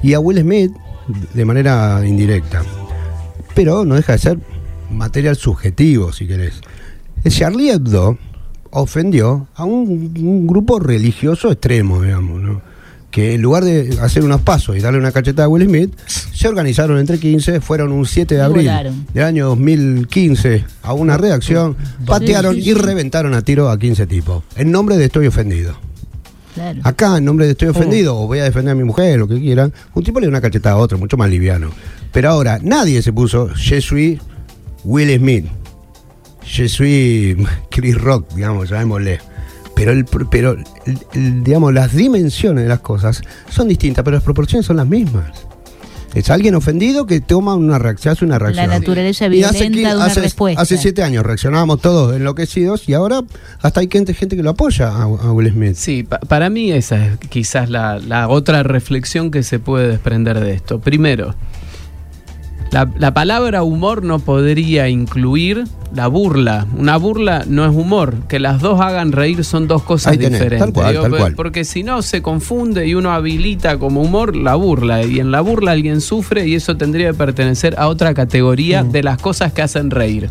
y 0.02 0.14
a 0.14 0.20
Will 0.20 0.40
Smith 0.40 0.72
de 1.34 1.44
manera 1.44 2.02
indirecta. 2.04 2.62
Pero 3.54 3.84
no 3.84 3.94
deja 3.94 4.12
de 4.12 4.18
ser 4.18 4.38
material 4.90 5.36
subjetivo, 5.36 6.12
si 6.12 6.26
querés. 6.26 6.60
Charlie 7.28 7.70
Hebdo 7.70 8.18
ofendió 8.70 9.46
a 9.54 9.64
un, 9.64 10.46
grupo 10.46 10.78
religioso 10.78 11.50
extremo, 11.50 12.02
digamos. 12.02 12.40
Que 13.14 13.34
en 13.34 13.42
lugar 13.42 13.62
de 13.64 13.96
hacer 14.02 14.24
unos 14.24 14.40
pasos 14.40 14.76
y 14.76 14.80
darle 14.80 14.98
una 14.98 15.12
cachetada 15.12 15.46
a 15.46 15.48
Will 15.48 15.68
Smith, 15.68 15.96
se 16.04 16.48
organizaron 16.48 16.98
entre 16.98 17.20
15, 17.20 17.60
fueron 17.60 17.92
un 17.92 18.06
7 18.06 18.34
de 18.34 18.42
abril 18.42 18.66
volaron. 18.66 19.06
del 19.14 19.22
año 19.22 19.46
2015 19.50 20.64
a 20.82 20.94
una 20.94 21.16
redacción, 21.16 21.76
patearon 22.06 22.56
Sí, 22.56 22.62
sí, 22.62 22.70
y 22.70 22.74
reventaron 22.74 23.32
a 23.34 23.42
tiro 23.42 23.70
a 23.70 23.78
15 23.78 24.08
tipos, 24.08 24.42
en 24.56 24.72
nombre 24.72 24.96
de 24.96 25.04
estoy 25.04 25.28
ofendido. 25.28 25.78
Claro. 26.54 26.80
Acá, 26.82 27.18
en 27.18 27.24
nombre 27.24 27.46
de 27.46 27.50
Oh. 27.50 27.52
estoy 27.52 27.68
ofendido, 27.68 28.16
o 28.18 28.26
voy 28.26 28.40
a 28.40 28.44
defender 28.44 28.72
a 28.72 28.74
mi 28.74 28.82
mujer, 28.82 29.16
lo 29.20 29.28
que 29.28 29.38
quieran, 29.38 29.72
un 29.94 30.02
tipo 30.02 30.18
le 30.18 30.26
da 30.26 30.30
una 30.30 30.40
cachetada 30.40 30.74
a 30.74 30.78
otro, 30.78 30.98
mucho 30.98 31.16
más 31.16 31.30
liviano. 31.30 31.70
Pero 32.10 32.30
ahora, 32.30 32.58
nadie 32.62 33.00
se 33.00 33.12
puso, 33.12 33.48
je 33.54 33.80
suis 33.80 34.18
Will 34.82 35.16
Smith, 35.20 35.46
je 36.44 36.68
suis 36.68 37.36
Chris 37.70 37.94
Rock, 37.96 38.34
digamos, 38.34 38.68
llamémosle. 38.68 39.20
Pero, 39.74 39.90
el, 39.92 40.04
pero 40.04 40.52
el- 40.86 40.98
el- 41.14 41.42
digamos, 41.44 41.72
las 41.74 41.94
dimensiones 41.94 42.62
de 42.64 42.68
las 42.68 42.80
cosas 42.80 43.22
son 43.50 43.68
distintas, 43.68 44.04
pero 44.04 44.16
las 44.16 44.24
proporciones 44.24 44.66
son 44.66 44.76
las 44.76 44.86
mismas. 44.86 45.30
Es 46.14 46.30
alguien 46.30 46.54
ofendido 46.54 47.06
que 47.06 47.20
toma 47.20 47.56
una 47.56 47.76
reacción, 47.80 48.12
hace 48.12 48.24
una 48.24 48.38
reacción. 48.38 48.68
La 48.68 48.78
naturaleza 48.78 49.24
hace 49.24 49.30
violenta 49.34 49.58
que- 49.58 49.70
de 49.88 49.94
una 49.96 50.04
hace, 50.04 50.20
respuesta. 50.20 50.62
hace 50.62 50.78
siete 50.78 51.02
años 51.02 51.26
reaccionábamos 51.26 51.80
todos 51.80 52.14
enloquecidos 52.14 52.88
y 52.88 52.94
ahora 52.94 53.22
hasta 53.60 53.80
hay 53.80 53.88
gente, 53.90 54.14
gente 54.14 54.36
que 54.36 54.44
lo 54.44 54.50
apoya 54.50 54.90
a, 54.90 55.02
a 55.02 55.32
Will 55.32 55.50
Smith. 55.50 55.74
Sí, 55.74 56.04
pa- 56.04 56.20
para 56.20 56.50
mí 56.50 56.70
esa 56.70 57.04
es 57.04 57.18
quizás 57.28 57.68
la, 57.68 57.98
la 57.98 58.28
otra 58.28 58.62
reflexión 58.62 59.32
que 59.32 59.42
se 59.42 59.58
puede 59.58 59.88
desprender 59.88 60.38
de 60.38 60.52
esto. 60.52 60.78
Primero, 60.80 61.34
la, 62.74 62.90
la 62.98 63.14
palabra 63.14 63.62
humor 63.62 64.02
no 64.04 64.18
podría 64.18 64.88
incluir 64.88 65.64
la 65.94 66.08
burla. 66.08 66.66
Una 66.76 66.96
burla 66.96 67.44
no 67.46 67.64
es 67.64 67.70
humor. 67.70 68.14
Que 68.28 68.38
las 68.40 68.60
dos 68.60 68.80
hagan 68.80 69.12
reír 69.12 69.44
son 69.44 69.68
dos 69.68 69.82
cosas 69.84 70.12
Ahí 70.12 70.18
tenés, 70.18 70.40
diferentes. 70.40 70.58
tal 70.58 70.72
cual, 70.72 70.94
tal 71.00 71.10
por- 71.10 71.18
cual. 71.20 71.34
Porque 71.36 71.64
si 71.64 71.84
no 71.84 72.02
se 72.02 72.20
confunde 72.20 72.86
y 72.88 72.94
uno 72.94 73.12
habilita 73.12 73.78
como 73.78 74.02
humor 74.02 74.34
la 74.36 74.56
burla. 74.56 75.04
Y 75.04 75.20
en 75.20 75.30
la 75.30 75.40
burla 75.40 75.70
alguien 75.70 76.00
sufre 76.00 76.46
y 76.48 76.56
eso 76.56 76.76
tendría 76.76 77.08
que 77.12 77.14
pertenecer 77.14 77.76
a 77.78 77.86
otra 77.88 78.12
categoría 78.12 78.82
Mm. 78.82 78.90
de 78.90 79.02
las 79.04 79.18
cosas 79.18 79.52
que 79.52 79.62
hacen 79.62 79.90
reír. 79.90 80.28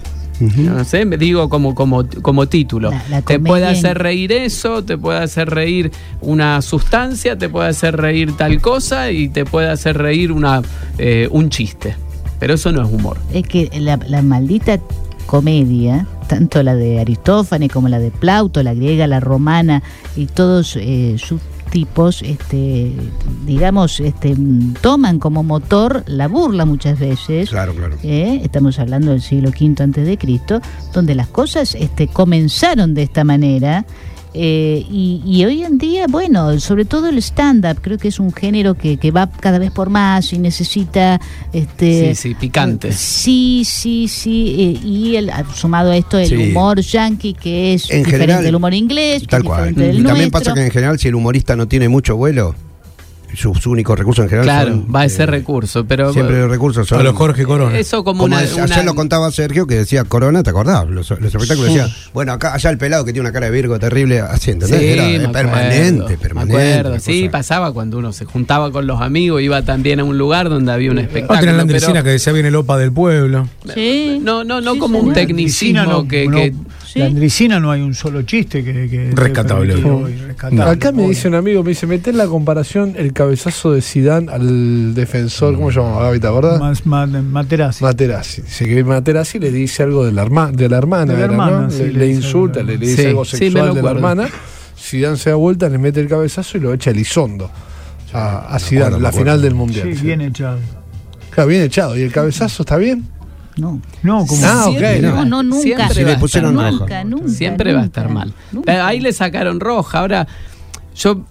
No 0.58 0.84
sé, 0.84 1.06
me 1.06 1.16
digo 1.18 1.48
como, 1.48 1.74
como, 1.74 2.04
como 2.22 2.48
título. 2.48 2.90
La- 2.92 3.04
la 3.10 3.22
te 3.22 3.40
puede 3.40 3.66
hacer 3.66 4.00
reír 4.00 4.34
eso, 4.34 4.84
te 4.84 4.98
puede 4.98 5.20
hacer 5.20 5.50
reír 5.50 5.92
una 6.20 6.62
sustancia, 6.62 7.38
te 7.38 7.48
puede 7.48 7.70
hacer 7.70 7.96
reír 7.96 8.36
tal 8.36 8.60
cosa 8.60 9.12
y 9.12 9.30
te 9.30 9.46
puede 9.46 9.70
hacer 9.70 9.98
reír 9.98 10.34
una, 10.34 10.62
eh, 10.98 11.30
un 11.32 11.50
chiste. 11.50 11.96
Pero 12.44 12.56
eso 12.56 12.74
no 12.74 12.86
es 12.86 12.92
humor. 12.92 13.18
Es 13.32 13.48
que 13.48 13.70
la, 13.80 13.98
la 14.06 14.22
maldita 14.22 14.78
comedia, 15.28 16.06
tanto 16.28 16.62
la 16.62 16.76
de 16.76 17.00
Aristófanes 17.00 17.72
como 17.72 17.88
la 17.88 18.00
de 18.00 18.12
Plauto, 18.12 18.62
la 18.64 18.74
griega, 18.74 19.08
la 19.08 19.22
romana 19.22 19.82
y 20.18 20.26
todos 20.26 20.76
eh, 20.76 21.16
sus 21.18 21.40
tipos, 21.72 22.22
este, 22.22 22.92
digamos, 23.46 24.02
este, 24.02 24.36
toman 24.82 25.20
como 25.20 25.44
motor 25.44 26.04
la 26.06 26.28
burla 26.28 26.66
muchas 26.66 27.00
veces. 27.00 27.50
Claro, 27.50 27.74
claro. 27.76 27.96
¿eh? 28.04 28.42
estamos 28.44 28.78
hablando 28.78 29.12
del 29.12 29.22
siglo 29.22 29.48
V 29.48 29.82
antes 29.82 30.06
de 30.06 30.18
Cristo, 30.18 30.60
donde 30.94 31.16
las 31.16 31.30
cosas 31.30 31.76
este, 31.76 32.10
comenzaron 32.10 32.94
de 32.94 33.04
esta 33.04 33.24
manera. 33.24 33.86
Eh, 34.34 34.86
y, 34.90 35.22
y 35.26 35.46
hoy 35.46 35.64
en 35.64 35.78
día, 35.78 36.06
bueno, 36.10 36.60
sobre 36.60 36.86
todo 36.86 37.10
el 37.10 37.18
stand-up, 37.20 37.80
creo 37.82 37.98
que 37.98 38.08
es 38.08 38.20
un 38.20 38.32
género 38.34 38.74
que, 38.76 38.98
que 38.98 39.12
va 39.12 39.30
cada 39.30 39.60
vez 39.60 39.72
por 39.72 39.90
más 39.90 40.34
y 40.34 40.40
necesita... 40.40 41.20
Este, 41.52 42.16
Sí, 42.16 42.30
sí, 42.30 42.36
picante. 42.36 42.92
Sí, 42.92 43.64
sí, 43.66 44.08
sí. 44.08 44.56
eh, 44.84 44.86
y 44.88 45.16
el, 45.16 45.32
sumado 45.56 45.92
a 45.92 45.98
esto 45.98 46.18
el 46.18 46.28
Sí. 46.30 46.36
humor 46.36 46.80
yankee, 46.82 47.34
que 47.34 47.74
es 47.76 47.90
En 47.92 48.00
diferente 48.04 48.12
general, 48.26 48.44
del 48.44 48.56
humor 48.56 48.74
inglés, 48.74 49.22
que 49.22 49.28
Tal 49.28 49.42
es 49.42 49.48
cual. 49.48 49.76
del 49.76 50.00
Y 50.00 50.04
también 50.04 50.32
pasa 50.32 50.54
que 50.54 50.66
en 50.66 50.72
general 50.72 50.98
si 51.00 51.08
el 51.10 51.16
humorista 51.16 51.56
no 51.56 51.68
tiene 51.68 51.88
mucho 51.90 52.16
vuelo, 52.16 52.56
sus 53.36 53.66
únicos 53.68 53.98
recursos 53.98 54.24
en 54.24 54.30
general 54.30 54.46
Claro, 54.46 54.70
son, 54.72 54.88
va 54.96 55.02
a 55.02 55.10
ser 55.10 55.30
eh, 55.30 55.32
recurso, 55.32 55.86
pero 55.86 56.14
Siempre 56.14 56.40
los 56.40 56.50
recursos 56.50 56.88
son... 56.88 57.00
A 57.00 57.04
los 57.04 57.16
Jorge 57.16 57.44
Corona. 57.46 57.78
eso 57.78 58.04
como, 58.04 58.24
Como 58.24 58.36
una, 58.36 58.44
es- 58.44 58.54
una- 58.54 58.64
ayer 58.66 58.86
lo 58.86 58.96
contaba 58.96 59.32
Sergio 59.32 59.68
que 59.68 59.76
decía 59.76 60.04
Corona, 60.04 60.44
¿te 60.44 60.50
acordás? 60.52 60.88
Los, 60.90 61.10
los 61.10 61.22
espectáculos 61.34 61.66
decían, 61.74 61.90
bueno, 62.14 62.34
acá 62.34 62.54
allá 62.54 62.70
el 62.70 62.78
pelado 62.78 63.06
que 63.06 63.14
tiene 63.14 63.28
una 63.28 63.34
cara 63.34 63.48
de 63.48 63.52
Virgo 63.52 63.80
terrible, 63.80 64.20
así, 64.20 64.52
¿entendés? 64.52 64.80
Sí, 64.80 64.86
Era 64.88 65.04
me 65.04 65.10
eh, 65.10 65.16
acuerdo, 65.18 65.32
permanente, 65.34 66.10
me 66.10 66.18
permanente. 66.18 66.78
acuerdo. 66.80 67.00
Sí, 67.00 67.30
pasaba 67.30 67.74
cuando 67.74 67.98
uno 67.98 68.12
se 68.14 68.26
juntaba 68.26 68.72
con 68.72 68.86
los 68.88 69.02
amigos, 69.02 69.42
iba 69.42 69.62
también 69.64 70.00
a 70.00 70.04
un 70.04 70.18
lugar 70.18 70.50
donde 70.50 70.72
había 70.72 70.92
un 70.92 71.00
espectáculo. 71.00 71.40
Otra 71.40 71.52
en 71.52 71.58
la 71.58 71.64
pero- 71.64 71.74
Andresina 71.76 72.04
que 72.04 72.10
decía 72.10 72.34
viene 72.34 72.50
el 72.50 72.56
OPA 72.56 72.78
del 72.78 72.92
pueblo. 72.92 73.48
Sí. 73.74 74.20
No, 74.22 74.44
no, 74.44 74.62
no 74.62 74.74
Sí, 74.74 74.80
como 74.80 75.00
un 75.00 75.14
tecnicismo 75.14 75.80
Andresina 75.82 75.86
no- 75.86 76.08
que, 76.08 76.28
no- 76.28 76.38
que- 76.38 76.54
Sí. 76.94 77.00
La 77.00 77.06
Andresina 77.08 77.60
no 77.60 77.72
hay 77.72 77.82
un 77.82 77.96
solo 77.96 78.22
chiste 78.22 78.64
que... 78.64 78.88
que 78.88 79.10
Rescatable. 79.16 79.74
permitido 79.74 80.10
y 80.10 80.14
rescatable. 80.28 80.64
Acá 80.64 80.92
me 80.92 81.08
dice 81.08 81.28
un 81.28 81.34
amigo, 81.34 81.64
me 81.64 81.70
dice, 81.70 81.88
mete 81.88 82.12
en 82.12 82.18
la 82.18 82.28
comparación 82.28 82.94
el 82.96 83.14
cabezazo 83.14 83.72
de 83.72 83.82
Sidán 83.82 84.30
al 84.30 84.94
defensor, 84.94 85.56
¿cómo 85.56 85.72
se 85.72 85.80
llamaba 85.80 86.04
Gaby, 86.04 86.20
te 86.20 86.28
acordás? 86.28 86.60
Más, 86.60 86.86
más, 86.86 87.10
Materazzi. 87.10 87.84
Materazzi. 87.84 88.44
Dice 88.44 88.66
que 88.68 88.84
Materazzi 88.84 89.40
le 89.40 89.52
dice 89.52 89.82
algo 89.82 90.06
de 90.06 90.12
la, 90.12 90.24
herma- 90.24 90.52
de 90.52 90.70
la 90.70 90.78
hermana, 90.78 91.14
De 91.14 91.18
la 91.20 91.26
hermana, 91.26 91.62
¿no? 91.62 91.72
sí, 91.72 91.80
le, 91.80 91.88
le 91.88 91.94
le 91.94 92.06
dice 92.06 92.18
insulta, 92.28 92.62
le, 92.62 92.78
le 92.78 92.86
dice 92.86 93.02
Sí, 93.02 93.08
algo 93.08 93.26
sexual 93.26 93.74
de 93.74 93.82
la 93.82 93.92
hermana. 93.92 94.30
Sidán 94.76 95.18
se 95.18 95.32
da 95.32 95.36
vuelta, 95.36 95.70
le 95.70 95.80
mete 95.80 96.00
el 96.00 96.08
cabezazo 96.08 96.58
y 96.60 96.62
lo 96.62 96.74
echa 96.74 96.92
Elizondo 96.92 97.50
a, 98.14 98.54
a 98.54 98.60
Zidane, 98.60 98.86
acuerdo, 98.98 99.00
la 99.04 99.12
final 99.12 99.42
del 99.42 99.56
Mundial. 99.56 99.88
Sí, 99.90 99.96
sí. 99.96 100.06
bien 100.06 100.22
echado. 100.22 100.60
Claro, 101.32 101.50
bien 101.50 101.64
echado. 101.64 101.98
¿Y 101.98 102.02
el 102.04 102.12
cabezazo 102.12 102.62
está 102.62 102.78
bien? 102.78 103.06
No. 103.58 103.80
No, 104.02 104.26
como... 104.26 104.46
Ah, 104.46 104.70
No, 105.02 105.26
no, 105.26 105.44
nunca. 105.44 105.62
siempre 105.90 106.04
va 106.04 106.10
le 106.12 106.16
a 106.16 106.20
pusieron 106.20 106.52
estar 106.52 106.64
mal. 106.72 106.80
Nunca, 106.80 107.04
nunca. 107.04 107.28
Siempre 107.30 107.74
va 107.74 107.82
a 107.82 107.86
estar 107.86 108.10
mal. 108.10 108.34
nunca. 108.52 108.74
Eh, 108.74 108.80
Ahí 108.80 109.00
le 109.00 109.14
sacaron 109.14 109.60
roja. 109.60 110.00
Ahora, 110.00 110.28
yo 110.96 111.22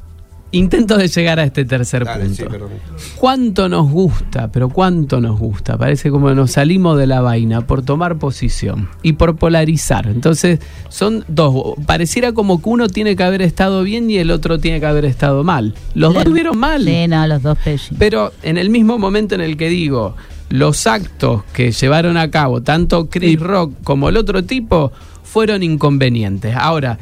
intento 0.55 0.99
de 0.99 1.09
llegar 1.09 1.41
a 1.41 1.45
este 1.45 1.65
tercer 1.65 2.05
Dale, 2.05 2.27
punto. 2.27 2.45
sí. 2.99 3.11
¿Cuánto 3.17 3.69
nos 3.71 3.91
gusta? 3.91 4.53
Pero 4.53 4.69
cuánto 4.69 5.21
nos 5.21 5.39
gusta. 5.39 5.79
Parece 5.79 6.11
como 6.11 6.29
que 6.29 6.35
nos 6.35 6.51
salimos 6.53 6.99
de 6.99 7.07
la 7.07 7.23
vaina 7.23 7.63
por 7.67 7.83
tomar 7.83 8.19
posición 8.19 8.89
y 9.03 9.15
por 9.15 9.37
polarizar. 9.37 10.07
Entonces, 10.07 10.61
son 10.91 11.25
dos. 11.29 11.75
Pareciera 11.87 12.33
como 12.33 12.61
que 12.63 12.69
uno 12.69 12.87
tiene 12.89 13.17
que 13.17 13.23
haber 13.25 13.41
estado 13.43 13.83
bien 13.83 14.11
y 14.11 14.19
el 14.19 14.31
otro 14.31 14.59
tiene 14.59 14.79
que 14.79 14.87
haber 14.87 15.07
estado 15.07 15.43
mal. 15.43 15.75
Los 15.95 16.13
dos 16.13 16.23
estuvieron 16.23 16.59
mal. 16.59 16.85
Sí, 16.85 17.09
no, 17.09 17.27
los 17.27 17.43
dos. 17.43 17.57
Pero 17.99 18.33
en 18.43 18.59
el 18.59 18.69
mismo 18.71 18.99
momento 18.99 19.35
en 19.35 19.41
el 19.41 19.57
que 19.57 19.69
digo, 19.71 20.17
los 20.53 20.87
actos 20.87 21.45
que 21.55 21.73
llevaron 21.73 22.19
a 22.19 22.31
cabo 22.31 22.61
tanto 22.61 23.09
Chris 23.09 23.41
Rock 23.41 23.73
como 23.85 24.11
el 24.11 24.19
otro 24.19 24.45
tipo 24.45 24.93
fueron 25.25 25.63
inconvenientes. 25.63 26.55
Ahora, 26.55 26.99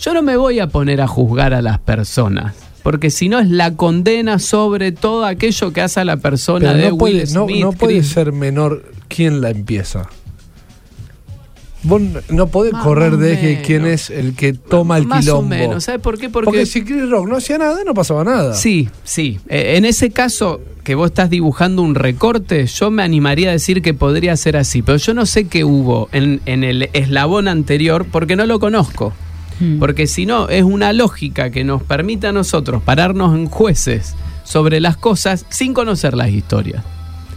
yo 0.00 0.14
no 0.14 0.22
me 0.22 0.38
voy 0.38 0.60
a 0.60 0.68
poner 0.68 1.02
a 1.02 1.06
juzgar 1.06 1.52
a 1.52 1.60
las 1.60 1.78
personas. 1.78 2.54
Porque 2.82 3.10
si 3.10 3.28
no 3.28 3.38
es 3.38 3.50
la 3.50 3.74
condena 3.74 4.38
sobre 4.38 4.92
todo 4.92 5.26
aquello 5.26 5.74
que 5.74 5.82
hace 5.82 6.00
a 6.00 6.04
la 6.06 6.16
persona 6.16 6.72
Pero 6.72 6.84
de 6.84 6.90
no 6.90 6.96
puede, 6.96 7.14
Will 7.24 7.34
no, 7.34 7.44
Smith. 7.44 7.60
no 7.60 7.72
puede 7.72 8.02
ser 8.02 8.32
menor 8.32 8.82
quién 9.08 9.42
la 9.42 9.50
empieza. 9.50 10.08
Vos 11.86 12.02
no 12.30 12.46
podés 12.48 12.72
Más 12.72 12.82
correr 12.84 13.16
de 13.16 13.36
menos. 13.36 13.66
quién 13.66 13.86
es 13.86 14.10
el 14.10 14.34
que 14.34 14.52
toma 14.52 14.98
el 14.98 15.06
Más 15.06 15.20
quilombo. 15.20 15.40
o 15.54 15.58
menos. 15.58 15.84
¿Sabes 15.84 16.00
por 16.00 16.18
qué? 16.18 16.28
Porque, 16.28 16.46
Porque 16.46 16.66
si 16.66 16.82
Chris 16.84 17.08
Rock 17.08 17.28
no 17.28 17.36
hacía 17.36 17.58
nada, 17.58 17.78
no 17.84 17.94
pasaba 17.94 18.24
nada. 18.24 18.54
Sí, 18.54 18.88
sí. 19.04 19.38
Eh, 19.48 19.74
en 19.76 19.84
ese 19.84 20.10
caso 20.10 20.60
que 20.82 20.94
vos 20.94 21.06
estás 21.10 21.30
dibujando 21.30 21.82
un 21.82 21.94
recorte, 21.94 22.66
yo 22.66 22.90
me 22.90 23.02
animaría 23.02 23.48
a 23.48 23.52
decir 23.52 23.82
que 23.82 23.94
podría 23.94 24.36
ser 24.36 24.56
así, 24.56 24.82
pero 24.82 24.98
yo 24.98 25.14
no 25.14 25.26
sé 25.26 25.46
qué 25.48 25.64
hubo 25.64 26.08
en, 26.12 26.40
en 26.46 26.64
el 26.64 26.90
eslabón 26.92 27.48
anterior 27.48 28.06
porque 28.10 28.36
no 28.36 28.46
lo 28.46 28.58
conozco. 28.60 29.12
Mm. 29.60 29.78
Porque 29.78 30.06
si 30.06 30.26
no, 30.26 30.48
es 30.48 30.64
una 30.64 30.92
lógica 30.92 31.50
que 31.50 31.64
nos 31.64 31.82
permite 31.82 32.26
a 32.26 32.32
nosotros 32.32 32.82
pararnos 32.82 33.34
en 33.34 33.46
jueces 33.46 34.14
sobre 34.44 34.80
las 34.80 34.96
cosas 34.96 35.46
sin 35.48 35.72
conocer 35.72 36.14
las 36.14 36.30
historias. 36.30 36.84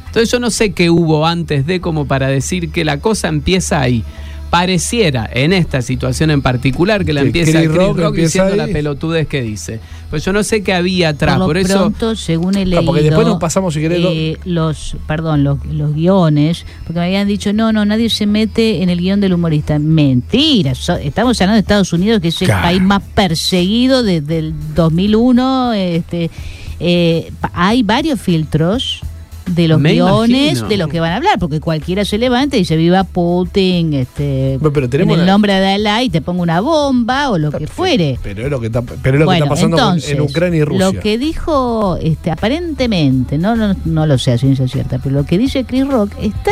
Entonces 0.08 0.32
yo 0.32 0.40
no 0.40 0.50
sé 0.50 0.72
qué 0.74 0.90
hubo 0.90 1.26
antes 1.28 1.66
de 1.66 1.80
como 1.82 2.06
para 2.08 2.28
decir 2.28 2.72
que 2.72 2.84
la 2.84 2.98
cosa 3.00 3.28
empieza 3.28 3.80
ahí. 3.80 4.04
Pareciera 4.50 5.30
en 5.32 5.54
esta 5.54 5.82
situación 5.82 6.32
en 6.32 6.42
particular 6.42 7.06
que 7.06 7.14
la 7.14 7.22
Que 7.22 7.28
empieza 7.28 7.52
Chris 7.60 7.68
Chris 7.68 7.76
Rock 7.78 7.98
Rock, 7.98 8.08
empieza 8.10 8.44
diciendo 8.46 8.56
la 8.68 8.74
pelotudez 8.74 9.28
que 9.28 9.42
dice. 9.42 9.80
Pues 10.10 10.26
yo 10.26 10.34
no 10.34 10.42
sé 10.44 10.64
qué 10.64 10.74
había 10.74 11.10
atrás, 11.10 11.38
por, 11.38 11.56
eso 11.58 11.78
pronto, 11.78 12.16
según 12.16 12.56
he 12.58 12.64
Claro, 12.64 12.70
leído, 12.82 12.86
porque 12.86 13.04
después 13.04 13.28
nos 13.28 13.40
pasamos, 13.40 13.76
si 13.76 13.80
querés, 13.80 14.00
eh, 14.04 14.38
los, 14.46 14.98
perdón, 15.06 15.44
los, 15.44 15.64
los 15.68 15.94
guiones, 15.94 16.66
porque 16.84 17.00
me 17.00 17.06
habían 17.06 17.28
dicho, 17.28 17.54
no, 17.54 17.72
no, 17.72 17.86
nadie 17.86 18.10
se 18.10 18.26
mete 18.26 18.82
en 18.82 18.90
el 18.90 19.00
guion 19.00 19.22
del 19.22 19.34
humorista. 19.34 19.78
Mentira, 19.78 20.74
so- 20.74 20.96
estamos 20.98 21.40
hablando 21.40 21.54
de 21.56 21.60
Estados 21.62 21.94
Unidos, 21.94 22.20
que 22.22 22.30
es 22.30 22.42
el 22.42 22.48
Claro. 22.48 22.64
país 22.64 22.82
más 22.82 23.04
perseguido 23.14 24.02
desde 24.02 24.40
el 24.40 24.54
2001. 24.74 25.74
Este, 25.74 26.32
eh, 26.80 27.32
hay 27.54 27.84
varios 27.84 28.20
filtros 28.20 29.02
de 29.50 29.68
los 29.68 29.80
Me 29.80 29.94
guiones 29.94 30.52
imagino. 30.52 30.68
de 30.68 30.78
los 30.78 30.88
que 30.90 31.00
van 31.00 31.12
a 31.12 31.16
hablar, 31.18 31.40
porque 31.40 31.60
cualquiera 31.60 32.06
se 32.06 32.18
levanta 32.18 32.56
y 32.56 32.60
dice 32.60 32.78
viva 32.78 33.04
Putin, 33.04 33.94
este, 33.94 34.58
Bueno, 34.60 34.74
pero 34.74 34.90
tenemos 34.90 35.16
en 35.16 35.22
el 35.22 35.26
nombre 35.26 35.54
de 35.54 35.74
Alá 35.74 36.04
y 36.04 36.10
te 36.10 36.22
pongo 36.22 36.42
una 36.44 36.60
bomba 36.62 37.30
o 37.32 37.38
lo 37.38 37.52
que 37.52 37.68
fuere. 37.68 38.20
Pero 38.22 38.44
es 38.44 38.50
lo 38.50 38.60
que 38.60 38.68
está, 38.68 38.82
pero 38.82 39.16
es 39.16 39.20
lo 39.20 39.26
Bueno, 39.26 39.46
que 39.46 39.46
está 39.46 39.50
pasando 39.50 39.78
entonces, 39.78 40.12
en 40.12 40.22
Ucrania 40.22 40.60
y 40.60 40.64
Rusia. 40.64 40.86
Lo 40.86 41.00
que 41.00 41.18
dijo, 41.18 41.98
este, 42.02 42.32
aparentemente, 42.32 43.38
no, 43.38 43.56
no, 43.56 43.76
no 43.86 44.06
lo 44.06 44.18
sé 44.18 44.34
a 44.34 44.38
ciencia 44.38 44.68
cierta, 44.68 45.00
pero 45.00 45.16
lo 45.16 45.26
que 45.26 45.38
dice 45.38 45.64
Chris 45.66 45.88
Rock 45.88 46.12
está 46.22 46.52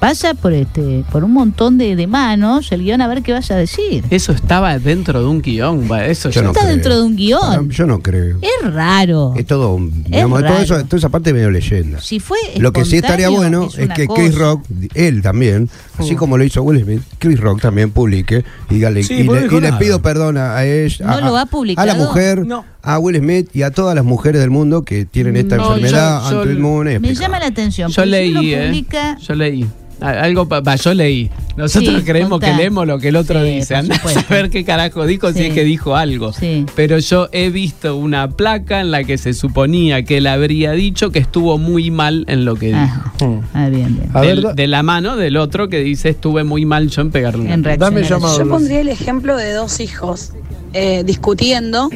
pasa 0.00 0.34
por 0.34 0.52
este 0.52 1.04
por 1.10 1.24
un 1.24 1.32
montón 1.32 1.78
de, 1.78 1.96
de 1.96 2.06
manos 2.06 2.70
el 2.72 2.82
guion 2.82 3.00
a 3.00 3.06
ver 3.08 3.22
qué 3.22 3.32
vas 3.32 3.50
a 3.50 3.56
decir. 3.56 4.04
eso 4.10 4.32
estaba 4.32 4.78
dentro 4.78 5.20
de 5.20 5.26
un 5.26 5.40
guion. 5.42 5.88
Eso 6.06 6.30
Yo 6.30 6.42
no 6.42 6.48
Está 6.50 6.60
creo. 6.62 6.72
dentro 6.72 6.96
de 6.96 7.02
un 7.02 7.16
guion. 7.16 7.70
Yo 7.70 7.86
no 7.86 8.00
creo. 8.00 8.38
Es 8.42 8.72
raro. 8.72 9.34
Es 9.36 9.46
todo, 9.46 9.78
digamos, 9.80 10.40
todo 10.40 10.48
raro. 10.50 10.62
eso, 10.62 10.84
toda 10.84 10.98
esa 10.98 11.08
parte 11.08 11.32
medio 11.32 11.50
leyenda. 11.50 12.00
Si 12.00 12.20
fue 12.20 12.38
Lo 12.58 12.72
que 12.72 12.84
sí 12.84 12.96
estaría 12.96 13.28
bueno 13.28 13.68
es, 13.76 13.88
que 13.90 14.06
cosa. 14.06 14.20
Chris 14.22 14.34
Rock, 14.36 14.64
él 14.94 15.22
también, 15.22 15.68
así 15.98 16.14
como 16.16 16.36
lo 16.38 16.44
hizo 16.44 16.62
Will 16.62 16.82
Smith, 16.82 17.02
Chris 17.18 17.40
Rock 17.40 17.60
también 17.60 17.90
publique 17.90 18.44
y, 18.70 18.74
dígale- 18.74 19.02
Sí, 19.02 19.14
y 19.14 19.22
le, 19.24 19.46
y 19.46 19.72
pido 19.78 20.00
perdón 20.02 20.36
a, 20.38 20.56
a 20.56 20.66
ella, 20.66 21.06
¿No 21.06 21.12
a, 21.12 21.20
lo 21.20 21.36
ha 21.36 21.42
a 21.42 21.46
publicado? 21.46 21.86
la 21.86 21.94
mujer, 21.94 22.46
No. 22.46 22.64
a 22.82 22.98
Will 22.98 23.16
Smith 23.18 23.48
y 23.54 23.62
a 23.62 23.70
todas 23.70 23.94
las 23.94 24.04
mujeres 24.04 24.40
del 24.40 24.50
mundo 24.50 24.82
que 24.84 25.04
tienen 25.04 25.36
esta 25.36 25.56
No, 25.56 25.74
enfermedad 25.76 26.22
yo- 26.24 26.30
yo- 26.30 26.38
autoinmune. 26.40 26.98
Me 27.00 27.14
llama 27.14 27.38
la 27.38 27.46
atención. 27.46 27.90
Yo 27.90 28.02
si 28.02 28.08
leí, 28.08 28.54
eh. 28.54 28.66
publica- 28.68 29.13
Yo 29.20 29.34
leí. 29.34 29.66
Algo, 30.00 30.48
pa- 30.48 30.60
va, 30.60 30.74
yo 30.76 30.92
leí. 30.92 31.30
Nosotros 31.56 31.98
Sí, 32.00 32.02
creemos 32.04 32.30
contá. 32.32 32.50
que 32.50 32.56
leemos 32.56 32.84
lo 32.86 32.98
que 32.98 33.08
el 33.08 33.16
otro 33.16 33.40
Sí, 33.42 33.50
dice. 33.52 33.76
Anda 33.76 33.94
a 33.94 34.08
saber 34.08 34.50
qué 34.50 34.64
carajo 34.64 35.06
dijo 35.06 35.32
si 35.32 35.44
es 35.44 35.54
que 35.54 35.62
dijo 35.64 35.94
algo. 35.96 36.32
Sí. 36.32 36.66
Pero 36.74 36.98
yo 36.98 37.28
he 37.32 37.48
visto 37.50 37.96
una 37.96 38.28
placa 38.28 38.80
en 38.80 38.90
la 38.90 39.04
que 39.04 39.16
se 39.18 39.32
suponía 39.32 40.02
que 40.02 40.16
él 40.18 40.26
habría 40.26 40.72
dicho 40.72 41.10
que 41.12 41.20
estuvo 41.20 41.56
muy 41.58 41.90
mal 41.92 42.24
en 42.28 42.44
lo 42.44 42.56
que 42.56 42.66
dijo. 42.66 42.78
Ajá. 42.80 43.12
Ah, 43.54 43.68
bien, 43.68 43.96
bien. 43.96 44.10
A 44.12 44.20
Del- 44.20 44.36
ver, 44.36 44.44
da- 44.44 44.52
de 44.54 44.66
la 44.66 44.82
mano 44.82 45.16
del 45.16 45.36
otro 45.36 45.68
que 45.68 45.78
dice 45.78 46.08
estuve 46.10 46.42
muy 46.44 46.66
mal 46.66 46.90
yo 46.90 47.00
en 47.00 47.10
pegarle 47.12 47.42
una 47.42 47.54
En 47.54 47.62
piña". 47.62 47.76
dame 47.76 48.02
llamado. 48.02 48.36
Yo 48.38 48.48
pondría 48.48 48.80
el 48.80 48.88
ejemplo 48.88 49.36
de 49.36 49.52
dos 49.52 49.78
hijos 49.80 50.32
eh, 50.72 51.04
discutiendo 51.06 51.88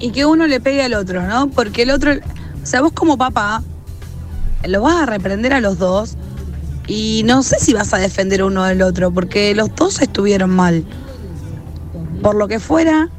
y 0.00 0.10
que 0.12 0.24
uno 0.24 0.46
le 0.46 0.60
pegue 0.60 0.82
al 0.82 0.94
otro, 0.94 1.22
¿no? 1.26 1.50
Porque 1.50 1.82
el 1.82 1.90
otro, 1.90 2.12
o 2.14 2.66
sea, 2.66 2.80
vos 2.80 2.92
como 2.92 3.18
papá, 3.18 3.62
lo 4.66 4.82
vas 4.82 4.96
a 5.02 5.06
reprender 5.06 5.52
a 5.52 5.60
los 5.60 5.78
dos 5.78 6.16
y 6.88 7.22
no 7.26 7.42
sé 7.42 7.56
si 7.60 7.74
vas 7.74 7.92
a 7.92 7.98
defender 7.98 8.42
uno 8.42 8.64
del 8.64 8.80
otro, 8.82 9.12
porque 9.12 9.54
los 9.54 9.74
dos 9.74 10.00
estuvieron 10.00 10.50
mal. 10.50 10.84
Por 12.22 12.34
lo 12.34 12.48
que 12.48 12.58
fuera, 12.58 13.10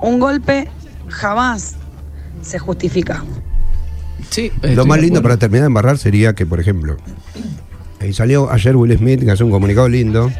un 0.00 0.18
golpe 0.18 0.68
jamás 1.08 1.76
se 2.42 2.58
justifica. 2.58 3.22
Sí, 4.30 4.50
Lo 4.62 4.86
más 4.86 5.00
lindo 5.00 5.22
para 5.22 5.36
terminar 5.36 5.64
de 5.64 5.66
embarrar 5.66 5.98
sería 5.98 6.34
que, 6.34 6.46
por 6.46 6.58
ejemplo, 6.58 6.96
ahí 8.00 8.12
salió 8.12 8.50
ayer 8.50 8.74
Will 8.76 8.96
Smith 8.96 9.24
que 9.24 9.30
hace 9.30 9.44
un 9.44 9.50
comunicado 9.50 9.88
lindo 9.88 10.30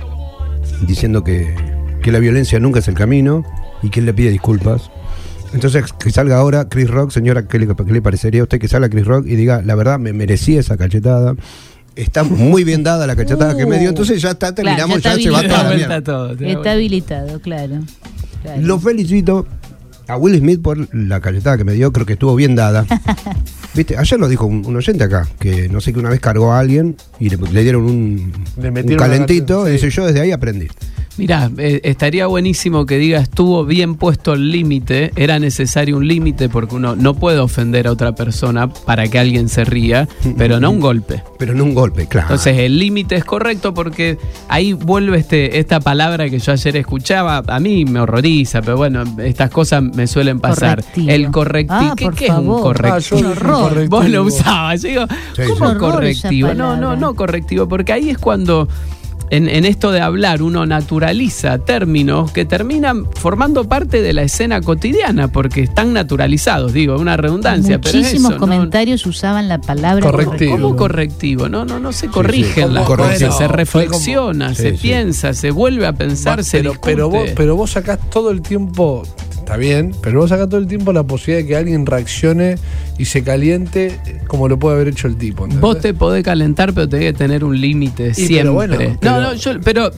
diciendo 0.86 1.22
que, 1.22 1.54
que 2.02 2.10
la 2.10 2.18
violencia 2.18 2.58
nunca 2.58 2.80
es 2.80 2.88
el 2.88 2.94
camino 2.94 3.44
y 3.82 3.90
que 3.90 4.00
él 4.00 4.06
le 4.06 4.14
pide 4.14 4.30
disculpas. 4.30 4.90
Entonces, 5.52 5.92
que 5.92 6.10
salga 6.10 6.38
ahora 6.38 6.68
Chris 6.68 6.90
Rock, 6.90 7.10
señora, 7.10 7.46
¿qué 7.46 7.58
le, 7.58 7.66
qué 7.66 7.92
le 7.92 8.02
parecería 8.02 8.40
a 8.40 8.44
usted 8.44 8.58
que 8.58 8.68
salga 8.68 8.88
Chris 8.88 9.06
Rock 9.06 9.26
y 9.26 9.36
diga, 9.36 9.62
la 9.62 9.74
verdad, 9.74 9.98
me 9.98 10.12
merecía 10.12 10.60
esa 10.60 10.76
cachetada? 10.76 11.34
Está 11.98 12.22
muy 12.22 12.62
bien 12.62 12.84
dada 12.84 13.06
la 13.08 13.16
cachetada 13.16 13.56
que 13.56 13.66
me 13.66 13.78
dio, 13.78 13.88
entonces 13.88 14.22
ya 14.22 14.30
está, 14.30 14.54
terminamos, 14.54 15.02
ya 15.02 15.16
ya, 15.16 15.16
está 15.16 15.22
se 15.22 15.30
va 15.88 16.00
todo, 16.00 16.30
Está 16.32 16.44
vuelta. 16.44 16.72
habilitado, 16.72 17.40
claro. 17.40 17.80
Claro. 18.42 18.62
Lo 18.62 18.78
felicito 18.78 19.46
a 20.06 20.16
Will 20.16 20.38
Smith 20.38 20.62
por 20.62 20.94
la 20.94 21.20
cachetada 21.20 21.58
que 21.58 21.64
me 21.64 21.72
dio, 21.72 21.92
creo 21.92 22.06
que 22.06 22.12
estuvo 22.12 22.36
bien 22.36 22.54
dada. 22.54 22.86
Viste, 23.74 23.96
ayer 23.98 24.18
lo 24.18 24.28
dijo 24.28 24.46
un, 24.46 24.64
un 24.64 24.76
oyente 24.76 25.02
acá, 25.04 25.26
que 25.40 25.68
no 25.68 25.80
sé 25.80 25.92
que 25.92 25.98
una 25.98 26.08
vez 26.10 26.20
cargó 26.20 26.52
a 26.52 26.60
alguien 26.60 26.96
y 27.18 27.30
le, 27.30 27.36
le 27.36 27.62
dieron 27.62 27.82
un, 27.84 28.32
Le 28.60 28.68
un 28.68 28.74
metieron 28.74 28.98
calentito 28.98 29.68
y 29.68 29.72
dice 29.72 29.90
yo 29.90 30.06
desde 30.06 30.20
ahí 30.20 30.30
aprendí. 30.30 30.68
Mirá, 31.18 31.50
eh, 31.58 31.80
estaría 31.84 32.26
buenísimo 32.26 32.86
que 32.86 32.96
diga 32.98 33.18
estuvo 33.20 33.64
bien 33.64 33.96
puesto 33.96 34.34
el 34.34 34.50
límite, 34.52 35.12
era 35.16 35.38
necesario 35.38 35.96
un 35.96 36.06
límite 36.06 36.48
porque 36.48 36.76
uno 36.76 36.94
no 36.96 37.14
puede 37.14 37.38
ofender 37.38 37.88
a 37.88 37.92
otra 37.92 38.14
persona 38.14 38.68
para 38.72 39.08
que 39.08 39.18
alguien 39.18 39.48
se 39.48 39.64
ría, 39.64 40.08
pero 40.36 40.60
no 40.60 40.70
un 40.70 40.80
golpe. 40.80 41.22
Pero 41.38 41.54
no 41.54 41.64
un 41.64 41.74
golpe, 41.74 42.06
claro. 42.06 42.28
Entonces 42.28 42.58
el 42.58 42.78
límite 42.78 43.16
es 43.16 43.24
correcto 43.24 43.74
porque 43.74 44.18
ahí 44.48 44.72
vuelve 44.72 45.18
este, 45.18 45.58
esta 45.58 45.80
palabra 45.80 46.28
que 46.30 46.38
yo 46.38 46.52
ayer 46.52 46.76
escuchaba, 46.76 47.42
a 47.46 47.60
mí 47.60 47.84
me 47.84 48.00
horroriza, 48.00 48.62
pero 48.62 48.76
bueno, 48.76 49.02
estas 49.18 49.50
cosas 49.50 49.82
me 49.82 50.06
suelen 50.06 50.40
pasar. 50.40 50.78
Correctivo. 50.82 51.10
El 51.10 51.30
correctivo. 51.30 51.78
Ah, 51.80 51.94
¿Qué, 51.96 52.04
por 52.04 52.14
qué 52.14 52.24
es 52.26 52.30
un 52.30 52.36
favor. 52.36 52.62
correctivo? 52.62 53.18
Ah, 53.34 53.68
yo 53.68 53.78
Un. 53.82 53.88
Vos 53.88 54.08
lo 54.08 54.22
usabas. 54.22 54.82
Yo 54.82 54.88
digo, 54.88 55.04
Sí, 55.34 55.42
¿cómo 55.48 55.70
sí. 55.72 55.76
Correctivo? 55.78 56.54
No, 56.54 56.76
no, 56.76 56.96
no 56.96 57.14
correctivo, 57.14 57.68
porque 57.68 57.92
ahí 57.92 58.10
es 58.10 58.18
cuando 58.18 58.68
en, 59.30 59.48
en 59.48 59.64
esto 59.64 59.90
de 59.92 60.00
hablar 60.00 60.42
uno 60.42 60.66
naturaliza 60.66 61.58
términos 61.58 62.32
que 62.32 62.44
terminan 62.44 63.06
formando 63.14 63.64
parte 63.68 64.02
de 64.02 64.12
la 64.12 64.22
escena 64.22 64.60
cotidiana, 64.60 65.28
porque 65.28 65.62
están 65.62 65.92
naturalizados, 65.92 66.72
digo, 66.72 66.96
una 66.96 67.16
redundancia. 67.16 67.80
pero 67.80 67.98
es 67.98 68.04
Muchísimos 68.06 68.34
comentarios 68.36 69.06
usaban 69.06 69.48
la 69.48 69.58
palabra 69.60 70.02
Correctivo. 70.10 70.52
¿Cómo 70.52 70.76
correctivo? 70.76 71.48
No, 71.48 71.64
no, 71.64 71.78
no 71.78 71.92
se 71.92 72.08
corrigen 72.08 72.74
las 72.74 72.84
Correcto. 72.86 73.26
cosas, 73.26 73.38
se 73.38 73.48
reflexiona, 73.48 74.54
se 74.54 74.62
como- 74.62 74.76
Sí, 74.76 74.76
sí. 74.76 74.82
piensa, 74.88 75.34
se 75.34 75.50
vuelve 75.50 75.86
a 75.86 75.92
pensar, 75.92 76.42
se 76.44 76.58
pero, 76.58 76.70
discute. 76.70 76.90
pero, 76.94 77.10
vos, 77.10 77.30
pero 77.36 77.56
vos 77.56 77.70
sacás 77.70 77.98
todo 78.10 78.30
el 78.30 78.40
tiempo, 78.42 79.02
está 79.48 79.56
bien, 79.56 79.94
pero 80.02 80.20
vos 80.20 80.28
sacás 80.28 80.50
todo 80.50 80.60
el 80.60 80.66
tiempo 80.66 80.92
la 80.92 81.04
posibilidad 81.04 81.42
de 81.42 81.48
que 81.48 81.56
alguien 81.56 81.86
reaccione 81.86 82.56
y 82.98 83.06
se 83.06 83.24
caliente 83.24 83.98
como 84.26 84.46
lo 84.46 84.58
puede 84.58 84.76
haber 84.76 84.88
hecho 84.88 85.08
el 85.08 85.16
tipo. 85.16 85.44
¿entendés? 85.44 85.62
Vos 85.62 85.80
te 85.80 85.94
podés 85.94 86.22
calentar, 86.22 86.74
pero 86.74 86.86
tenés 86.86 87.12
que 87.12 87.18
tener 87.18 87.42
un 87.44 87.58
límite 87.58 88.12
siempre. 88.12 88.40
pero 88.40 88.52
bueno, 88.52 88.74
no, 88.78 88.96
pero- 89.00 89.20
no, 89.22 89.32
yo, 89.32 89.52
pero 89.64 89.90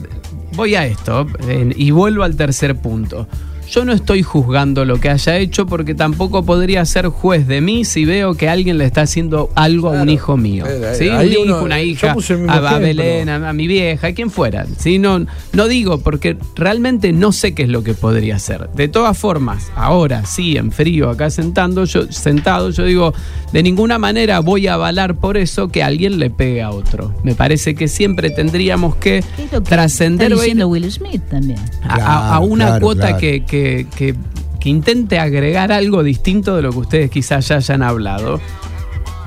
voy 0.55 0.75
a 0.75 0.85
esto 0.85 1.27
eh, 1.49 1.69
y 1.75 1.91
vuelvo 1.91 2.23
al 2.23 2.37
tercer 2.37 2.77
punto. 2.77 3.27
Yo 3.71 3.85
no 3.85 3.93
estoy 3.93 4.21
juzgando 4.21 4.83
lo 4.83 4.99
que 4.99 5.09
haya 5.09 5.37
hecho 5.37 5.65
porque 5.65 5.95
tampoco 5.95 6.43
podría 6.43 6.83
ser 6.83 7.07
juez 7.07 7.47
de 7.47 7.61
mí 7.61 7.85
si 7.85 8.03
veo 8.03 8.33
que 8.33 8.49
alguien 8.49 8.77
le 8.77 8.83
está 8.83 9.03
haciendo 9.03 9.49
algo 9.55 9.87
a 9.93 10.01
un 10.01 10.09
hijo 10.09 10.35
mío. 10.35 10.65
Eh, 10.67 11.09
un 11.17 11.25
hijo, 11.31 11.41
uno- 11.43 11.63
una 11.63 11.77
yo 11.79 11.85
hija, 11.85 12.15
a. 12.49 12.79
Belén, 12.79 13.29
a, 13.29 13.47
a 13.49 13.53
mi 13.53 13.67
vieja, 13.67 14.07
a 14.07 14.11
quien 14.13 14.29
fuera. 14.29 14.65
¿sí? 14.77 14.99
No, 14.99 15.25
no 15.53 15.67
digo 15.69 15.99
porque 15.99 16.35
realmente 16.55 17.13
no 17.13 17.31
sé 17.31 17.53
qué 17.53 17.63
es 17.63 17.69
lo 17.69 17.81
que 17.81 17.93
podría 17.93 18.39
ser. 18.39 18.69
De 18.71 18.89
todas 18.89 19.17
formas, 19.17 19.71
ahora 19.75 20.25
sí, 20.25 20.57
en 20.57 20.73
frío, 20.73 21.09
acá 21.09 21.29
sentando, 21.29 21.85
yo, 21.85 22.11
sentado, 22.11 22.71
yo 22.71 22.83
digo, 22.83 23.13
de 23.53 23.63
ninguna 23.63 23.97
manera 23.97 24.41
voy 24.41 24.67
a 24.67 24.73
avalar 24.73 25.15
por 25.15 25.37
eso 25.37 25.69
que 25.69 25.81
alguien 25.81 26.19
le 26.19 26.29
pegue 26.29 26.61
a 26.61 26.71
otro. 26.71 27.15
Me 27.23 27.35
parece 27.35 27.73
que 27.75 27.87
siempre 27.87 28.31
tendríamos 28.31 28.95
que 28.97 29.23
¿Qué 29.37 29.43
es 29.45 29.51
lo 29.53 29.63
que 29.63 29.69
trascender 29.69 30.33
Will 30.35 30.91
Smith 30.91 31.21
también? 31.29 31.59
a, 31.83 31.93
a- 31.95 32.35
a 32.35 32.39
Claro, 32.41 32.45
una 32.53 32.65
claro, 32.65 32.81
cuota 32.81 33.01
claro. 33.07 33.17
Que, 33.19 33.45
que- 33.61 33.87
que- 33.95 34.15
que 34.59 34.69
intente 34.69 35.17
agregar 35.19 35.71
algo 35.71 36.03
distinto 36.03 36.55
de 36.55 36.61
lo 36.61 36.71
que 36.71 36.77
ustedes 36.79 37.09
quizás 37.11 37.47
ya 37.47 37.55
hayan 37.57 37.81
hablado. 37.83 38.39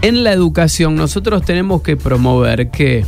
En 0.02 0.22
la 0.22 0.32
educación 0.32 0.94
nosotros 0.96 1.42
tenemos 1.44 1.82
que 1.82 1.96
promover 1.96 2.70
que 2.70 3.04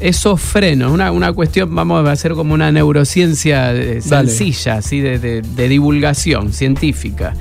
esos 0.00 0.40
frenos, 0.40 0.90
una, 0.92 1.12
una 1.12 1.32
cuestión, 1.32 1.72
vamos 1.74 2.06
a 2.06 2.10
hacer 2.12 2.32
como 2.32 2.52
una 2.54 2.72
neurociencia 2.72 3.72
eh, 3.72 4.00
sencilla, 4.26 4.74
así 4.78 5.00
de, 5.00 5.18
de- 5.18 5.42
de 5.42 5.68
divulgación 5.68 6.52
científica. 6.52 7.34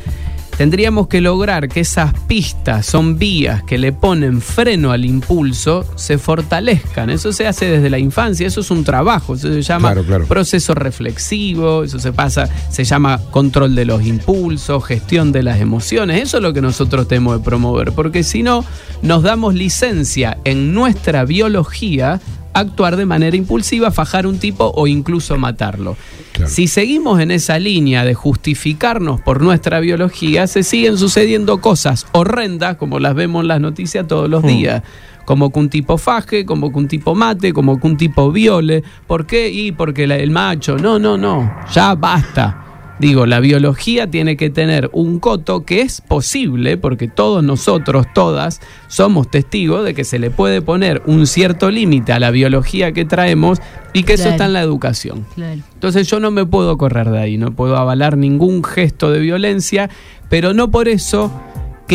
Tendríamos 0.62 1.08
que 1.08 1.22
lograr 1.22 1.70
que 1.70 1.80
esas 1.80 2.14
pistas 2.28 2.86
son 2.86 3.18
vías 3.18 3.64
que 3.64 3.80
le 3.80 3.94
ponen 3.94 4.42
freno 4.42 4.92
al 4.92 5.06
impulso, 5.06 5.88
se 5.96 6.20
fortalezcan. 6.20 7.10
Eso 7.10 7.34
se 7.34 7.48
hace 7.48 7.66
desde 7.66 7.90
la 7.90 7.98
infancia, 7.98 8.46
eso 8.46 8.62
es 8.62 8.70
un 8.70 8.84
trabajo, 8.84 9.34
eso 9.34 9.52
se 9.52 9.64
llama 9.64 9.92
Claro, 9.92 10.06
claro. 10.06 10.28
proceso 10.28 10.76
reflexivo, 10.76 11.84
eso 11.84 11.98
se 11.98 12.14
pasa, 12.14 12.48
se 12.70 12.84
llama 12.84 13.20
control 13.32 13.74
de 13.74 13.86
los 13.86 14.06
impulsos, 14.06 14.86
gestión 14.86 15.32
de 15.32 15.42
las 15.42 15.60
emociones, 15.60 16.22
eso 16.22 16.38
es 16.38 16.44
lo 16.44 16.54
que 16.54 16.62
nosotros 16.62 17.08
tenemos 17.08 17.40
de 17.40 17.44
promover, 17.44 17.94
porque 17.94 18.22
si 18.22 18.44
no, 18.44 18.64
nos 19.02 19.24
damos 19.24 19.56
licencia 19.56 20.38
en 20.44 20.76
nuestra 20.76 21.26
biología 21.26 22.22
actuar 22.54 22.96
de 22.98 23.06
manera 23.06 23.36
impulsiva, 23.36 23.92
fajar 23.92 24.28
un 24.28 24.40
tipo 24.40 24.72
o 24.76 24.88
incluso 24.88 25.38
matarlo. 25.38 25.96
Claro. 26.34 26.50
Si 26.50 26.68
seguimos 26.68 27.20
en 27.20 27.32
esa 27.32 27.60
línea 27.60 28.04
de 28.06 28.14
justificarnos 28.14 29.22
por 29.22 29.42
nuestra 29.42 29.80
biología, 29.80 30.48
se 30.48 30.64
siguen 30.64 30.98
sucediendo 30.98 31.60
cosas 31.62 32.08
horrendas, 32.12 32.78
como 32.78 33.00
las 33.00 33.16
vemos 33.16 33.42
en 33.42 33.48
las 33.50 33.62
noticias 33.62 34.08
todos 34.08 34.30
los 34.30 34.44
días. 34.44 34.84
Como 35.26 35.52
que 35.52 35.60
un 35.60 35.70
tipo 35.70 35.98
faje, 35.98 36.46
como 36.46 36.72
que 36.72 36.80
un 36.80 36.88
tipo 36.88 37.14
mate, 37.16 37.54
como 37.54 37.80
que 37.80 37.88
un 37.88 37.96
tipo 37.96 38.32
viole. 38.32 38.84
¿Por 39.08 39.26
qué? 39.28 39.50
Y 39.50 39.72
porque 39.72 40.08
la- 40.08 40.18
el 40.18 40.32
macho. 40.32 40.78
No, 40.78 40.98
no, 41.00 41.18
no. 41.18 41.50
Ya 41.74 41.94
basta. 41.96 42.61
Digo, 43.02 43.26
la 43.26 43.40
biología 43.40 44.12
tiene 44.12 44.38
que 44.38 44.52
tener 44.52 44.92
un 44.94 45.20
coto 45.20 45.66
que 45.66 45.82
es 45.82 46.02
posible, 46.02 46.78
porque 46.78 47.08
todos 47.08 47.44
nosotros, 47.44 48.06
todas, 48.14 48.62
somos 48.90 49.32
testigos 49.32 49.84
de 49.84 49.96
que 49.96 50.04
se 50.04 50.20
le 50.20 50.30
puede 50.30 50.62
poner 50.62 51.02
un 51.08 51.26
cierto 51.26 51.72
límite 51.72 52.14
a 52.14 52.20
la 52.20 52.30
biología 52.30 52.92
que 52.92 53.04
traemos 53.04 53.58
y 53.92 54.04
que 54.04 54.14
eso 54.14 54.30
está 54.30 54.46
en 54.46 54.54
la 54.54 54.62
educación. 54.62 55.26
Claro. 55.34 55.62
Entonces 55.74 56.08
yo 56.10 56.20
no 56.20 56.30
me 56.30 56.46
puedo 56.46 56.78
correr 56.78 57.10
de 57.10 57.18
ahí, 57.18 57.38
no 57.40 57.54
puedo 57.54 57.76
avalar 57.76 58.18
ningún 58.18 58.64
gesto 58.64 59.10
de 59.10 59.20
violencia, 59.20 59.90
pero 60.30 60.54
no 60.54 60.70
por 60.70 60.88
eso 60.88 61.32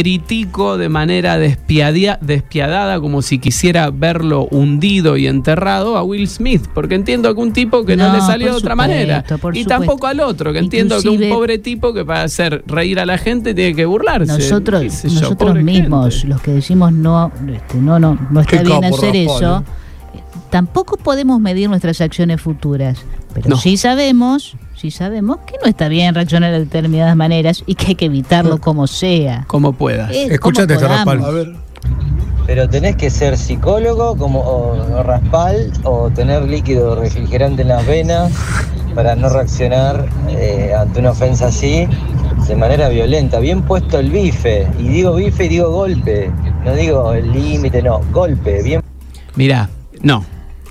critico 0.02 0.76
de 0.76 0.90
manera 0.90 1.38
despiadia- 1.38 2.18
despiadada 2.20 3.00
como 3.00 3.22
si 3.22 3.38
quisiera 3.38 3.88
verlo 3.90 4.46
hundido 4.50 5.16
y 5.16 5.26
enterrado 5.26 5.96
a 5.96 6.02
Will 6.02 6.28
Smith, 6.28 6.66
porque 6.74 6.94
entiendo 6.96 7.34
que 7.34 7.40
un 7.40 7.54
tipo 7.54 7.82
que 7.86 7.96
no, 7.96 8.08
No, 8.08 8.14
le 8.14 8.20
salió 8.20 8.48
de 8.48 8.52
otra 8.58 8.72
supuesto, 8.72 8.76
manera 8.76 9.24
y 9.26 9.32
supuesto. 9.32 9.68
tampoco 9.70 10.06
al 10.06 10.20
otro, 10.20 10.52
que 10.52 10.58
entiendo 10.58 11.00
que 11.00 11.08
un 11.08 11.28
pobre 11.30 11.56
tipo 11.58 11.94
que 11.94 12.04
para 12.04 12.24
hacer 12.24 12.62
reír 12.66 13.00
a 13.00 13.06
la 13.06 13.16
gente 13.16 13.54
tiene 13.54 13.74
que 13.74 13.86
burlarse. 13.86 14.30
Nosotros, 14.34 15.02
yo, 15.02 15.08
nosotros 15.14 15.54
mismos, 15.62 16.14
gente. 16.16 16.28
los 16.28 16.42
que 16.42 16.50
decimos 16.50 16.92
no, 16.92 17.32
este, 17.50 17.78
no, 17.78 17.98
no, 17.98 18.18
no 18.30 18.40
está 18.42 18.58
Qué 18.58 18.64
bien 18.64 18.80
capo, 18.82 18.96
hacer 18.96 19.16
eso, 19.16 19.64
tampoco 20.50 20.98
podemos 20.98 21.40
medir 21.40 21.70
nuestras 21.70 22.02
acciones 22.02 22.38
futuras. 22.42 22.98
Pero 23.32 23.48
No. 23.48 23.56
sí 23.56 23.78
sabemos, 23.78 24.56
sí 24.76 24.90
sabemos 24.90 25.38
que 25.46 25.54
no 25.62 25.68
está 25.68 25.88
bien 25.88 26.14
reaccionar 26.14 26.52
de 26.52 26.60
determinadas 26.60 27.16
maneras 27.16 27.62
y 27.66 27.74
que 27.74 27.88
hay 27.88 27.94
que 27.94 28.06
evitarlo 28.06 28.58
como 28.58 28.86
sea. 28.86 29.44
como 29.46 29.72
puedas. 29.72 30.10
Eh, 30.12 30.28
Escuchate 30.30 30.74
como 30.74 30.86
este 30.86 31.04
podamos. 31.04 31.26
A 31.28 31.30
ver, 31.30 31.52
Pero 32.46 32.68
tenés 32.68 32.96
que 32.96 33.10
ser 33.10 33.36
psicólogo 33.36 34.16
como 34.16 34.40
o, 34.40 34.76
o 34.98 35.02
raspal 35.02 35.72
o 35.84 36.10
tener 36.10 36.42
líquido 36.44 36.94
refrigerante 36.96 37.62
en 37.62 37.68
las 37.68 37.86
venas 37.86 38.32
para 38.94 39.14
no 39.16 39.28
reaccionar 39.28 40.06
eh, 40.28 40.72
ante 40.78 41.00
una 41.00 41.10
ofensa 41.10 41.48
así 41.48 41.86
de 42.46 42.56
manera 42.56 42.88
violenta. 42.88 43.40
Bien 43.40 43.62
puesto 43.62 43.98
el 43.98 44.10
bife. 44.10 44.68
Y 44.78 44.88
digo 44.88 45.14
bife 45.14 45.46
y 45.46 45.48
digo 45.48 45.70
golpe. 45.70 46.30
No 46.64 46.74
digo 46.74 47.12
el 47.12 47.32
límite, 47.32 47.82
no. 47.82 48.00
Golpe. 48.12 48.62
Bien 48.62 48.80
Mirá, 49.34 49.68
No. 50.02 50.24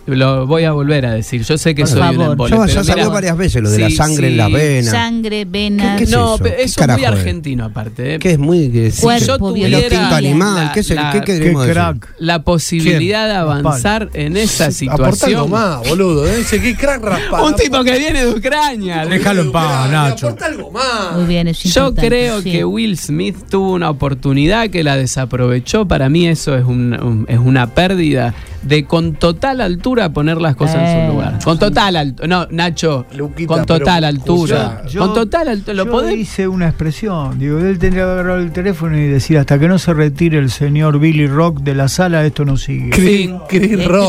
Lo 0.08 0.46
voy 0.46 0.64
a 0.66 0.72
volver 0.72 1.04
a 1.08 1.14
decir. 1.14 1.42
Yo 1.44 1.58
sé 1.58 1.74
que 1.74 1.82
Por 1.82 1.90
soy 1.90 2.00
un 2.02 2.08
favor. 2.16 2.32
embole, 2.34 2.52
Ya, 2.52 2.62
pero 2.62 2.74
ya 2.74 2.84
salió 2.84 3.10
varias 3.10 3.36
veces 3.38 3.64
lo 3.64 3.72
de 3.72 3.80
la 3.80 3.90
Sí, 3.90 3.96
sangre 3.96 4.28
en 4.28 4.38
las 4.38 4.48
sí. 4.48 4.54
venas. 4.54 4.92
Sangre, 4.92 5.46
venas. 5.46 5.98
¿Qué 5.98 6.04
es 6.04 6.10
No, 6.12 6.36
eso? 6.36 6.44
¿Qué 6.44 6.50
eso 6.50 6.62
es 6.64 6.78
muy 6.78 6.88
carajo 6.88 7.02
es? 7.02 7.08
argentino 7.20 7.66
aparte. 7.66 8.16
¿eh? 8.16 8.20
Que 8.20 8.32
es 8.32 8.38
muy. 8.40 8.70
Que, 8.70 8.92
sí, 8.92 9.02
Cuerpo, 9.02 9.20
Si 9.22 9.26
yo 9.28 9.38
tuviera 9.40 10.16
animal. 10.16 10.66
la- 10.66 10.72
¿Qué, 10.74 10.80
es 10.82 10.90
el- 10.92 10.96
la- 10.98 11.12
¿Qué 11.12 11.20
Qué 11.22 11.26
queremos 11.40 11.62
decir? 11.64 11.74
crack. 11.74 12.14
la 12.20 12.44
posibilidad 12.44 13.28
de 13.28 13.34
avanzar 13.34 14.10
en 14.14 14.38
esa 14.38 14.66
Aporta 14.66 14.94
algo 15.06 15.16
situación. 15.16 15.50
más, 15.50 15.90
boludo. 15.90 16.28
¿eh? 16.28 16.38
Dice 16.38 16.62
que 16.62 16.76
crack 16.76 17.02
raspado. 17.04 17.46
Un 17.48 17.56
tipo 17.56 17.84
que 17.84 17.98
viene 17.98 18.26
de 18.26 18.32
Ucrania. 18.32 19.06
Déjalo 19.08 19.42
en 19.42 19.52
paz, 19.52 19.90
Nacho. 19.90 20.28
Aporta 20.28 20.46
algo 20.46 20.70
más. 20.72 21.16
Muy 21.16 21.26
bien, 21.26 21.48
es 21.48 21.58
Yo 21.64 21.96
creo 21.96 22.42
sí. 22.44 22.52
que 22.52 22.64
Will 22.64 22.98
Smith 22.98 23.38
tuvo 23.50 23.74
una 23.74 23.90
oportunidad 23.90 24.70
que 24.70 24.84
la 24.84 24.98
desaprovechó. 24.98 25.88
Para 25.88 26.10
mí 26.10 26.28
eso 26.28 26.56
es, 26.56 26.64
un- 26.64 26.94
un- 26.94 27.26
es 27.28 27.40
una 27.40 27.74
pérdida 27.74 28.34
de 28.66 28.86
con 28.86 29.14
total 29.16 29.62
altura 29.62 30.12
poner 30.12 30.42
las 30.42 30.56
cosas 30.56 30.78
en 30.78 31.08
su 31.08 31.14
lugar. 31.14 31.40
Con 31.44 31.58
total 31.60 31.96
altura. 31.96 32.28
No, 32.28 32.48
Nacho, 32.50 33.06
Luquita, 33.16 33.48
con 33.48 33.66
total 33.66 34.04
altura. 34.04 34.84
Yo- 34.90 35.02
con 35.02 35.14
total 35.14 35.48
altura. 35.50 35.74
¿Lo 35.76 35.86
yo 35.86 35.92
podés? 35.92 36.18
hice 36.18 36.48
una 36.48 36.68
expresión. 36.68 37.38
Digo, 37.40 37.60
él 37.60 37.78
tendría 37.80 38.04
que 38.06 38.12
agarrar 38.12 38.40
el 38.40 38.52
teléfono 38.52 38.98
y 38.98 39.08
decir: 39.08 39.38
hasta 39.38 39.60
que 39.60 39.68
no 39.68 39.78
se 39.80 39.94
retire 39.94 40.38
el 40.40 40.50
señor 40.50 41.00
Billy 41.00 41.28
Rock 41.28 41.60
de 41.62 41.76
la 41.76 41.88
sala, 41.88 42.26
esto 42.26 42.44
no 42.46 42.58
sigue. 42.58 42.90
Chris, 42.90 43.30
Rock, 43.30 43.48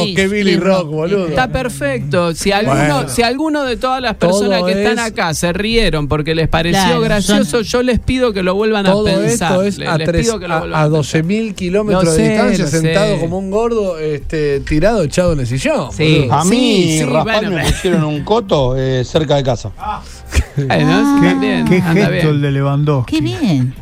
Chris, 0.02 0.16
que 0.16 0.28
Billy 0.28 0.52
Chris 0.52 0.60
Rock, 0.64 0.82
Rock. 0.84 0.90
boludo. 0.90 1.28
Está 1.28 1.48
perfecto. 1.48 2.34
Si 2.34 2.52
alguno, 2.52 2.76
Bueno. 2.76 3.08
si 3.08 3.22
alguno 3.22 3.64
de 3.64 3.76
todas 3.76 4.00
las 4.00 4.14
personas 4.16 4.58
Todo 4.60 4.66
que 4.66 4.82
están 4.82 4.98
es- 4.98 5.12
acá 5.12 5.34
se 5.34 5.52
rieron 5.52 6.08
porque 6.08 6.34
les 6.34 6.48
pareció 6.48 6.80
Claro, 6.82 7.00
gracioso, 7.02 7.44
son- 7.44 7.62
yo 7.64 7.82
les 7.82 7.98
pido 8.00 8.32
que 8.32 8.42
lo 8.42 8.54
vuelvan 8.54 8.84
Todo 8.86 9.06
a 9.06 9.10
pensar. 9.20 9.52
esto 9.52 9.62
es 9.62 9.78
les 9.78 9.88
tres- 10.04 10.26
pido 10.26 10.38
que 10.40 10.48
lo 10.48 10.54
a, 10.54 10.58
vuelvan 10.60 10.80
a 10.80 10.84
a 10.84 10.88
12.000 10.88 11.54
kilómetros 11.54 12.04
de 12.04 12.10
sé, 12.16 12.28
distancia, 12.30 12.64
lo 12.64 12.70
sentado 12.70 13.14
sé. 13.16 13.20
como 13.20 13.38
un 13.38 13.50
gordo, 13.50 13.98
este, 13.98 14.45
tirado, 14.66 15.02
echado 15.02 15.32
en 15.32 15.40
el 15.40 15.46
sillón. 15.46 15.92
Sí. 15.92 16.26
A 16.30 16.44
mí, 16.44 16.50
Sí, 16.84 16.98
sí, 16.98 17.04
Raspal 17.04 17.40
bueno, 17.46 17.50
me 17.56 17.64
pusieron 17.70 18.04
un 18.04 18.24
coto 18.24 18.76
eh, 18.76 19.04
cerca 19.04 19.36
de 19.36 19.42
casa. 19.42 19.70
¿Qué, 20.56 20.64
también, 20.64 21.66
qué 21.66 21.80
gesto 21.82 22.10
bien. 22.10 22.26
el 22.28 22.40
de 22.42 22.50
Lewandowski? 22.52 23.16
Qué 23.16 23.20
bien. 23.22 23.74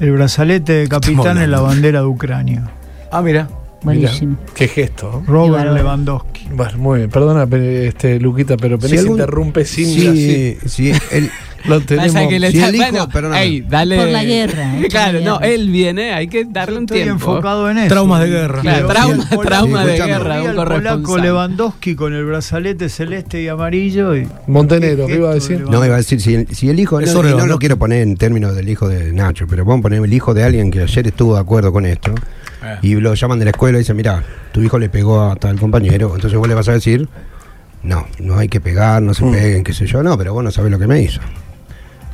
El 0.00 0.12
brazalete 0.12 0.72
de 0.72 0.88
capitán 0.88 1.38
en 1.38 1.50
la 1.50 1.60
bandera 1.60 2.00
de 2.00 2.06
Ucrania. 2.06 2.70
Ah, 3.10 3.22
mira. 3.22 3.48
Buenísimo. 3.82 4.36
Mirá, 4.40 4.52
qué 4.54 4.68
gesto. 4.68 5.22
Robert. 5.26 5.72
Lewandowski. 5.72 6.48
Bueno, 6.52 6.78
muy 6.78 6.98
bien. 7.00 7.10
Perdona, 7.10 7.46
este, 7.56 8.18
Luquita, 8.18 8.56
pero 8.56 8.78
Penny 8.78 8.92
Si 8.92 8.98
algún- 8.98 9.18
interrumpe 9.18 9.64
sin 9.64 9.86
Sí, 9.86 10.06
así. 10.06 10.68
sí, 10.68 10.92
el- 11.10 11.30
Lo 11.66 11.80
tenemos. 11.80 12.12
Pasa 12.12 12.28
que 12.28 12.38
le 12.40 12.50
Si 12.50 12.56
está- 12.58 12.68
el 12.68 12.74
hijo- 12.76 12.84
bueno, 12.90 13.08
perdóname. 13.08 13.42
ey, 13.42 13.60
dale. 13.62 13.96
Por 13.96 14.08
la 14.08 14.24
guerra, 14.24 14.74
eh, 14.76 14.80
por 14.82 14.88
claro, 14.90 15.18
la 15.20 15.24
no, 15.24 15.38
guerra. 15.38 15.52
él 15.54 15.70
viene, 15.70 16.12
hay 16.12 16.28
que 16.28 16.44
darle 16.44 16.76
un 16.78 16.84
Estoy 16.84 17.02
tiempo. 17.02 17.14
enfocado 17.14 17.70
en 17.70 17.78
eso. 17.78 17.88
Traumas 17.88 18.20
de 18.20 18.28
guerra. 18.28 18.60
Claro, 18.60 18.86
Pero 18.86 19.00
trauma- 19.00 19.14
vi 19.14 19.20
al 19.22 19.28
polaco- 19.28 19.42
trauma 19.48 19.84
de 19.86 19.92
vi 19.92 19.98
guerra 19.98 20.34
al 20.34 20.42
de 20.42 20.48
un 20.50 20.54
polaco 20.56 20.68
corresponsal. 20.82 21.22
Lewandowski 21.22 21.94
con 21.96 22.14
el 22.14 22.24
brazalete 22.24 22.88
celeste 22.88 23.42
y 23.42 23.48
amarillo. 23.48 24.16
Y, 24.16 24.28
Montenegro, 24.46 25.06
¿Qué 25.06 25.12
¿qué 25.12 25.18
iba 25.18 25.30
a 25.30 25.34
decir? 25.34 25.64
de 25.64 25.70
No, 25.70 25.84
iba 25.84 25.94
a 25.94 25.98
decir, 25.98 26.20
si 26.20 26.34
el, 26.34 26.48
si 26.54 26.68
el 26.68 26.78
hijo, 26.78 27.00
no, 27.00 27.06
y 27.28 27.34
no 27.34 27.46
lo 27.46 27.58
quiero 27.58 27.78
poner 27.78 28.02
en 28.02 28.16
términos 28.16 28.54
del 28.54 28.68
hijo 28.68 28.88
de 28.88 29.12
Nacho, 29.12 29.46
pero 29.48 29.64
vamos 29.64 29.80
a 29.80 29.82
poner 29.84 30.02
el 30.04 30.12
hijo 30.12 30.34
de 30.34 30.44
alguien 30.44 30.70
que 30.70 30.80
ayer 30.82 31.06
estuvo 31.06 31.34
de 31.34 31.40
acuerdo 31.40 31.72
con 31.72 31.86
esto, 31.86 32.14
Eh. 32.62 32.76
y 32.82 32.94
lo 32.96 33.14
llaman 33.14 33.38
de 33.38 33.46
la 33.46 33.50
escuela 33.52 33.78
y 33.78 33.80
dicen, 33.80 33.96
mira, 33.96 34.22
tu 34.52 34.62
hijo 34.62 34.78
le 34.78 34.88
pegó 34.90 35.22
a 35.30 35.36
tal 35.36 35.58
compañero, 35.58 36.12
entonces 36.14 36.38
vos 36.38 36.46
le 36.48 36.54
vas 36.54 36.68
a 36.68 36.72
decir, 36.72 37.08
no, 37.82 38.06
no 38.18 38.38
hay 38.38 38.48
que 38.48 38.60
pegar, 38.60 39.02
no 39.02 39.12
se 39.12 39.24
Mm. 39.24 39.32
peguen, 39.32 39.64
qué 39.64 39.72
sé 39.74 39.86
yo, 39.86 40.02
no, 40.02 40.16
pero 40.16 40.32
vos 40.32 40.42
no 40.42 40.50
sabés 40.50 40.70
lo 40.70 40.78
que 40.78 40.86
me 40.86 41.02
hizo. 41.02 41.20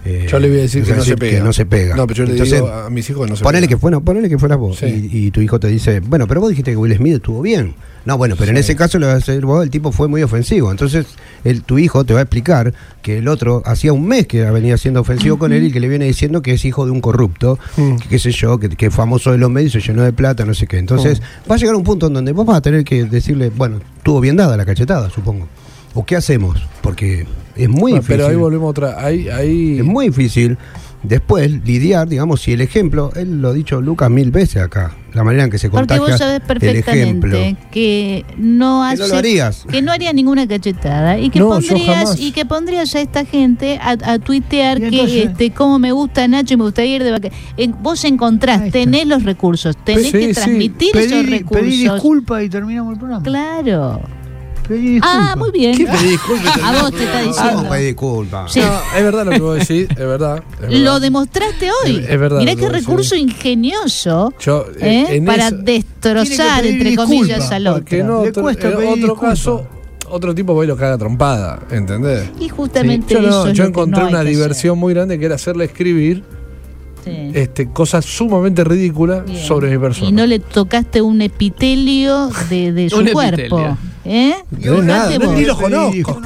Eh, 0.05 0.27
Yo 0.31 0.39
le 0.39 0.49
voy 0.49 0.59
a 0.59 0.63
decir 0.63 0.83
que 0.83 0.95
no 0.95 1.03
se 1.05 1.17
pega. 1.17 1.45
no 1.45 1.53
se 1.53 1.67
pega. 1.67 1.95
No, 1.95 2.07
pero 2.07 2.19
yo 2.19 2.25
le 2.25 2.31
Entonces, 2.33 2.55
digo 2.61 2.69
a 2.73 2.89
mis 2.91 3.09
hijos 3.11 3.25
que 3.27 3.31
no 3.31 3.37
se 3.37 3.43
Ponele 3.45 3.67
pega. 3.67 3.77
que, 3.77 3.81
fuera, 3.81 4.01
ponele 4.01 4.29
que 4.29 4.39
fueras 4.39 4.59
vos 4.59 4.79
Sí. 4.79 4.87
y, 5.13 5.27
y 5.27 5.31
tu 5.31 5.41
hijo 5.43 5.61
te 5.61 5.69
dice, 5.69 6.01
bueno, 6.01 6.27
pero 6.27 6.41
vos 6.41 6.49
dijiste 6.51 6.71
que 6.71 6.77
Will 6.77 6.97
Smith 6.97 7.15
estuvo 7.17 7.43
bien. 7.43 7.75
No, 8.07 8.17
bueno, 8.17 8.35
pero 8.39 8.51
en 8.51 8.57
ese 8.57 8.75
caso 8.77 8.99
lo 8.99 9.07
vas 9.09 9.17
a 9.17 9.33
decir 9.33 9.45
vos, 9.45 9.63
el 9.63 9.69
tipo 9.69 9.93
fue 9.93 10.09
muy 10.09 10.23
ofensivo. 10.23 10.71
Entonces, 10.71 11.05
el, 11.45 11.63
tu 11.63 11.79
hijo 11.79 12.05
te 12.05 12.15
va 12.15 12.21
a 12.21 12.23
explicar 12.23 12.73
que 13.03 13.19
el 13.19 13.29
otro 13.29 13.63
hacía 13.67 13.93
un 13.93 14.07
mes 14.07 14.27
que 14.27 14.43
venía 14.51 14.79
siendo 14.79 15.03
ofensivo 15.03 15.39
con 15.39 15.53
él 15.53 15.65
y 15.65 15.71
que 15.71 15.81
le 15.81 15.89
viene 15.89 16.07
diciendo 16.07 16.41
que 16.41 16.55
es 16.55 16.65
hijo 16.65 16.87
de 16.87 16.93
un 16.93 17.03
corrupto, 17.03 17.59
Mm. 17.77 17.97
que 17.97 18.09
qué 18.09 18.19
sé 18.19 18.31
yo, 18.33 18.59
que, 18.59 18.71
que 18.71 18.87
es 18.87 18.95
famoso 18.95 19.33
de 19.33 19.39
los 19.39 19.51
medios, 19.51 19.73
se 19.75 19.81
llenó 19.81 20.03
de 20.03 20.15
plata, 20.15 20.47
no 20.47 20.55
sé 20.55 20.67
qué. 20.67 20.79
Entonces, 20.79 21.21
Mm. 21.21 21.51
va 21.51 21.55
a 21.57 21.59
llegar 21.59 21.75
un 21.75 21.85
punto 21.85 22.07
en 22.07 22.15
donde 22.15 22.33
vos 22.33 22.47
vas 22.47 22.57
a 22.57 22.63
tener 22.63 22.85
que 22.85 23.05
decirle, 23.05 23.51
bueno, 23.55 23.81
tuvo 24.03 24.21
bien 24.21 24.35
dada 24.37 24.57
la 24.57 24.65
cachetada, 24.65 25.11
supongo. 25.11 25.47
¿O 25.95 26.05
qué 26.05 26.17
hacemos? 26.17 26.63
Porque 26.83 27.27
es 27.57 27.69
muy 27.69 27.81
Bueno, 27.81 27.97
difícil. 27.97 28.17
pero 28.17 28.29
ahí 28.29 28.37
volvemos 28.37 28.67
a 28.67 28.71
otra. 28.71 29.05
Ahí, 29.05 29.29
ahí, 29.29 29.79
Es 29.79 29.85
muy 29.85 30.07
difícil 30.09 30.57
después 31.03 31.51
lidiar, 31.65 32.09
digamos, 32.09 32.43
si 32.43 32.53
el 32.53 32.61
ejemplo, 32.61 33.11
él 33.17 33.41
lo 33.41 33.49
ha 33.49 33.53
dicho 33.55 33.81
Lucas 33.81 34.11
mil 34.11 34.31
veces 34.31 34.63
acá, 34.63 34.95
la 35.15 35.25
manera 35.25 35.45
en 35.45 35.51
que 35.51 35.57
se 35.59 35.71
Porque 35.71 35.87
contagia 35.97 36.03
vos 36.03 36.19
sabés 36.19 36.43
el 36.47 36.77
ejemplo. 36.77 37.31
perfectamente 37.31 37.57
que 37.71 38.25
no 38.37 38.83
Que 38.87 38.93
hace, 38.93 39.03
no 39.05 39.09
lo 39.09 39.17
harías. 39.17 39.65
que 39.71 39.81
no 39.83 39.93
haría 39.93 40.13
ninguna 40.13 40.47
cachetada 40.47 41.19
y 41.19 41.31
que 41.31 41.39
No, 41.39 41.49
pondrías 41.49 42.21
y 42.21 42.33
que 42.33 42.45
pondrías 42.45 42.95
a 42.95 43.01
esta 43.01 43.25
gente 43.25 43.79
a, 43.83 43.97
a 44.13 44.19
tuitear 44.19 44.77
Y 44.77 44.81
que 44.81 44.87
entonces- 44.89 45.27
este 45.31 45.51
cómo 45.53 45.79
me 45.79 45.91
gusta 45.93 46.29
Nacho 46.29 46.53
y 46.55 46.57
me 46.59 46.65
gustaría 46.65 46.97
ir 46.97 47.03
de 47.05 47.13
vacaciones. 47.13 47.77
Vos 47.83 48.05
encontrás, 48.05 48.71
tenés 48.71 49.07
los 49.07 49.25
recursos, 49.25 49.77
tenés 49.83 50.05
Sí, 50.07 50.13
que 50.13 50.27
sí. 50.29 50.35
transmitir 50.35 50.97
esos 50.97 51.13
Pedí, 51.13 51.31
recursos. 51.39 51.63
pedí 51.67 51.77
disculpas 51.83 52.45
y 52.45 52.49
terminamos 52.51 52.93
el 52.93 52.99
programa. 52.99 53.23
Claro. 53.25 54.01
Pedí 54.71 54.89
disculpas. 54.95 55.29
Ah, 55.33 55.35
muy 55.37 55.51
bien. 55.51 55.77
¿Qué 55.77 55.85
pedí 55.87 56.09
disculpas? 56.11 56.57
A 56.63 56.83
vos 56.83 56.91
te 56.93 57.03
está 57.05 57.19
¿Cómo 57.21 57.33
diciendo. 57.33 57.69
pedí? 57.71 58.53
Sí. 58.53 58.61
No, 58.61 58.81
es 58.97 59.03
verdad 59.05 59.25
lo 59.25 59.31
que 59.33 59.41
vos 59.41 59.59
decís, 59.59 59.89
es 59.91 59.97
verdad. 59.97 60.43
es 60.55 60.61
verdad. 60.61 60.79
Lo 60.79 61.01
demostraste 61.01 61.71
hoy. 61.85 61.97
Es- 61.97 62.09
es 62.11 62.21
verdad 62.21 62.39
Mirá 62.39 62.55
que 62.55 62.61
qué 62.61 62.69
recurso 62.69 63.17
ingenioso 63.17 64.33
Yo, 64.41 64.67
¿eh? 64.81 65.07
en 65.17 65.25
para 65.25 65.49
eso- 65.49 65.57
destrozar, 65.59 66.63
que 66.63 66.71
entre 66.71 66.95
comillas, 66.97 67.27
disculpas, 67.39 67.51
al 67.53 67.65
Porque 67.73 68.03
otro. 68.03 68.15
no, 68.15 68.23
Le 68.23 68.29
otro, 68.31 68.43
cuesta 68.45 68.67
en 68.69 68.73
pedir 68.75 68.87
otro 68.89 68.97
disculpas. 68.97 69.31
caso, 69.31 69.67
otro 70.09 70.35
tipo 70.35 70.55
va 70.55 70.65
y 70.65 70.67
lo 70.69 70.77
caga 70.77 70.97
trompada, 70.99 71.59
¿entendés? 71.71 72.31
Y 72.39 72.49
justamente 72.49 73.15
yo 73.15 73.21
no- 73.23 73.29
eso 73.29 73.49
yo 73.49 73.49
lo 73.49 73.55
que 73.55 73.69
encontré 73.69 74.01
no 74.03 74.07
hay 74.09 74.15
una 74.15 74.23
que 74.25 74.31
diversión 74.31 74.79
muy 74.79 74.95
grande 74.95 75.19
que 75.19 75.25
era 75.27 75.35
hacerle 75.35 75.65
escribir. 75.65 76.23
Sí. 77.05 77.31
este, 77.35 77.69
cosas 77.71 78.05
sumamente 78.05 78.63
ridículas 78.65 79.25
Bien. 79.25 79.39
sobre 79.45 79.71
mi 79.71 79.79
persona. 79.79 80.09
Y 80.09 80.13
no 80.13 80.27
le 80.27 80.39
tocaste 80.39 81.01
un 81.03 81.23
epitelio 81.23 82.31
de, 82.49 82.73
de 82.73 82.91
su 82.91 83.05
cuerpo. 83.13 83.77
¿Eh? 84.05 84.35
No 84.51 84.79
es 84.79 84.85
nada, 84.85 85.19
no, 85.19 85.33
ni 85.35 85.45
lo 85.45 85.57
conozco. 85.57 86.21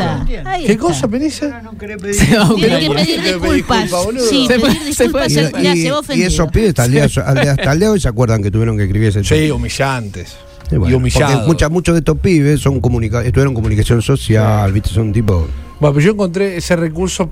¿Qué 0.65 0.79
cosa, 0.79 1.09
Penice? 1.09 1.47
Ahora 1.47 1.63
no 1.63 1.77
querés 1.77 2.01
pedir 2.01 2.15
Sí, 2.15 2.27
disculpas. 2.27 2.57
Tiene 2.57 2.79
que 2.81 2.87
¿por 2.87 2.97
qué 2.97 3.05
pedir 3.05 3.23
disculpas. 3.25 3.91
Sí, 4.31 4.47
Se 4.47 4.55
pedir 4.61 4.61
fue- 4.61 4.93
se 4.95 5.09
fue 5.11 5.29
disculpas. 5.29 6.17
Y, 6.17 6.23
esos 6.23 6.49
pibes 6.53 6.69
hasta 6.71 6.85
el, 6.85 6.93
día, 6.93 7.05
al 7.05 7.35
día- 7.41 7.51
hasta 7.53 7.73
el 7.73 7.79
día 7.81 7.89
de 7.89 7.93
hoy 7.95 8.01
se 8.01 8.09
acuerdan 8.09 8.43
que 8.43 8.51
tuvieron 8.53 8.77
que 8.77 8.85
escribir 8.85 9.09
ese 9.09 9.25
Sí, 9.25 9.51
humillantes. 9.51 10.37
Y 10.71 10.77
bueno, 10.77 10.93
y 10.93 10.97
humillados. 10.97 11.47
mucha- 11.49 11.69
muchos 11.69 11.95
de 11.95 11.99
estos 11.99 12.19
pibes 12.19 12.61
son 12.61 12.81
comunica 12.81 13.23
estudiaron 13.25 13.55
comunicación 13.55 14.01
social, 14.03 14.73
¿viste? 14.73 14.91
Son 14.91 15.13
tipo. 15.13 15.47
Bueno, 15.81 15.95
pero 15.95 16.01
yo 16.07 16.13
encontré 16.13 16.57
ese 16.57 16.77
recurso 16.77 17.29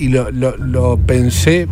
y 0.00 0.08
lo, 0.08 0.30
lo, 0.30 0.56
lo 0.56 0.96
pensé, 0.98 1.68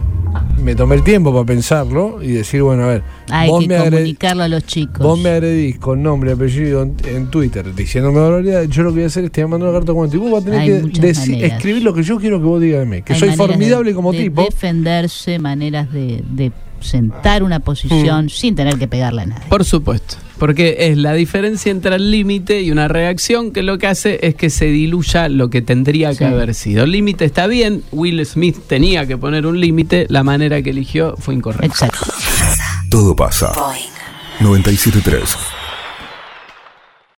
me 0.62 0.74
tomé 0.74 0.96
el 0.96 1.02
tiempo 1.02 1.32
para 1.32 1.44
pensarlo 1.44 2.22
y 2.22 2.28
decir, 2.32 2.62
bueno, 2.62 2.84
a 2.84 2.86
ver, 2.88 3.02
Hay 3.30 3.48
vos 3.48 3.62
que 3.62 3.68
me, 3.68 3.74
agredís, 3.76 3.94
comunicarlo 4.00 4.42
a 4.42 4.48
los 4.48 4.64
chicos. 4.64 4.98
vos 4.98 5.18
me 5.18 5.30
agredís 5.30 5.78
con 5.78 6.02
nombre 6.02 6.30
y 6.30 6.34
apellido 6.34 6.82
en, 6.82 6.94
en 7.06 7.30
Twitter 7.30 7.74
diciéndome 7.74 8.20
barbaridades, 8.20 8.68
yo 8.68 8.82
lo 8.82 8.90
que 8.90 8.96
voy 8.96 9.04
a 9.04 9.06
hacer 9.06 9.24
es 9.24 9.32
te 9.32 9.42
voy 9.42 9.48
a 9.48 9.50
mandar 9.52 9.70
una 9.70 9.78
carta 9.78 9.92
con 9.94 10.12
y 10.12 10.16
vos 10.18 10.30
vas 10.32 10.42
a 10.42 10.44
tener 10.44 10.60
Hay 10.60 10.68
que 10.68 10.80
muchas 10.82 11.04
deci- 11.04 11.30
maneras. 11.30 11.52
escribir 11.52 11.82
lo 11.82 11.94
que 11.94 12.02
yo 12.02 12.18
quiero 12.18 12.38
que 12.38 12.44
vos 12.46 12.60
digas 12.60 12.80
de 12.80 12.86
mí, 12.86 13.02
que 13.02 13.12
Hay 13.14 13.18
soy 13.18 13.30
formidable 13.32 13.90
de- 13.90 13.96
como 13.96 14.12
de 14.12 14.18
tipo. 14.18 14.42
defenderse, 14.42 15.38
maneras 15.38 15.92
de, 15.92 16.22
de 16.30 16.52
sentar 16.80 17.42
una 17.42 17.60
posición 17.60 18.26
Mm. 18.26 18.28
sin 18.30 18.54
tener 18.54 18.78
que 18.78 18.88
pegarle 18.88 19.22
a 19.22 19.26
nadie. 19.26 19.48
Por 19.48 19.64
supuesto. 19.64 20.16
Porque 20.38 20.76
es 20.90 20.96
la 20.96 21.14
diferencia 21.14 21.72
entre 21.72 21.96
el 21.96 22.12
límite 22.12 22.62
y 22.62 22.70
una 22.70 22.86
reacción 22.86 23.50
que 23.50 23.62
lo 23.64 23.76
que 23.78 23.88
hace 23.88 24.20
es 24.22 24.36
que 24.36 24.50
se 24.50 24.66
diluya 24.66 25.28
lo 25.28 25.50
que 25.50 25.62
tendría 25.62 26.12
Sí. 26.12 26.18
que 26.18 26.24
haber 26.26 26.54
sido. 26.54 26.84
El 26.84 26.92
límite 26.92 27.24
está 27.24 27.48
bien, 27.48 27.82
Will 27.90 28.24
Smith 28.24 28.56
tenía 28.68 29.06
que 29.06 29.18
poner 29.18 29.46
un 29.46 29.60
límite, 29.60 30.06
la 30.08 30.22
manera 30.22 30.62
que 30.62 30.70
eligió 30.70 31.16
fue 31.18 31.34
incorrecta. 31.34 31.66
Exacto. 31.86 32.06
Todo 32.88 33.16
pasa. 33.16 33.52
973 34.40 35.36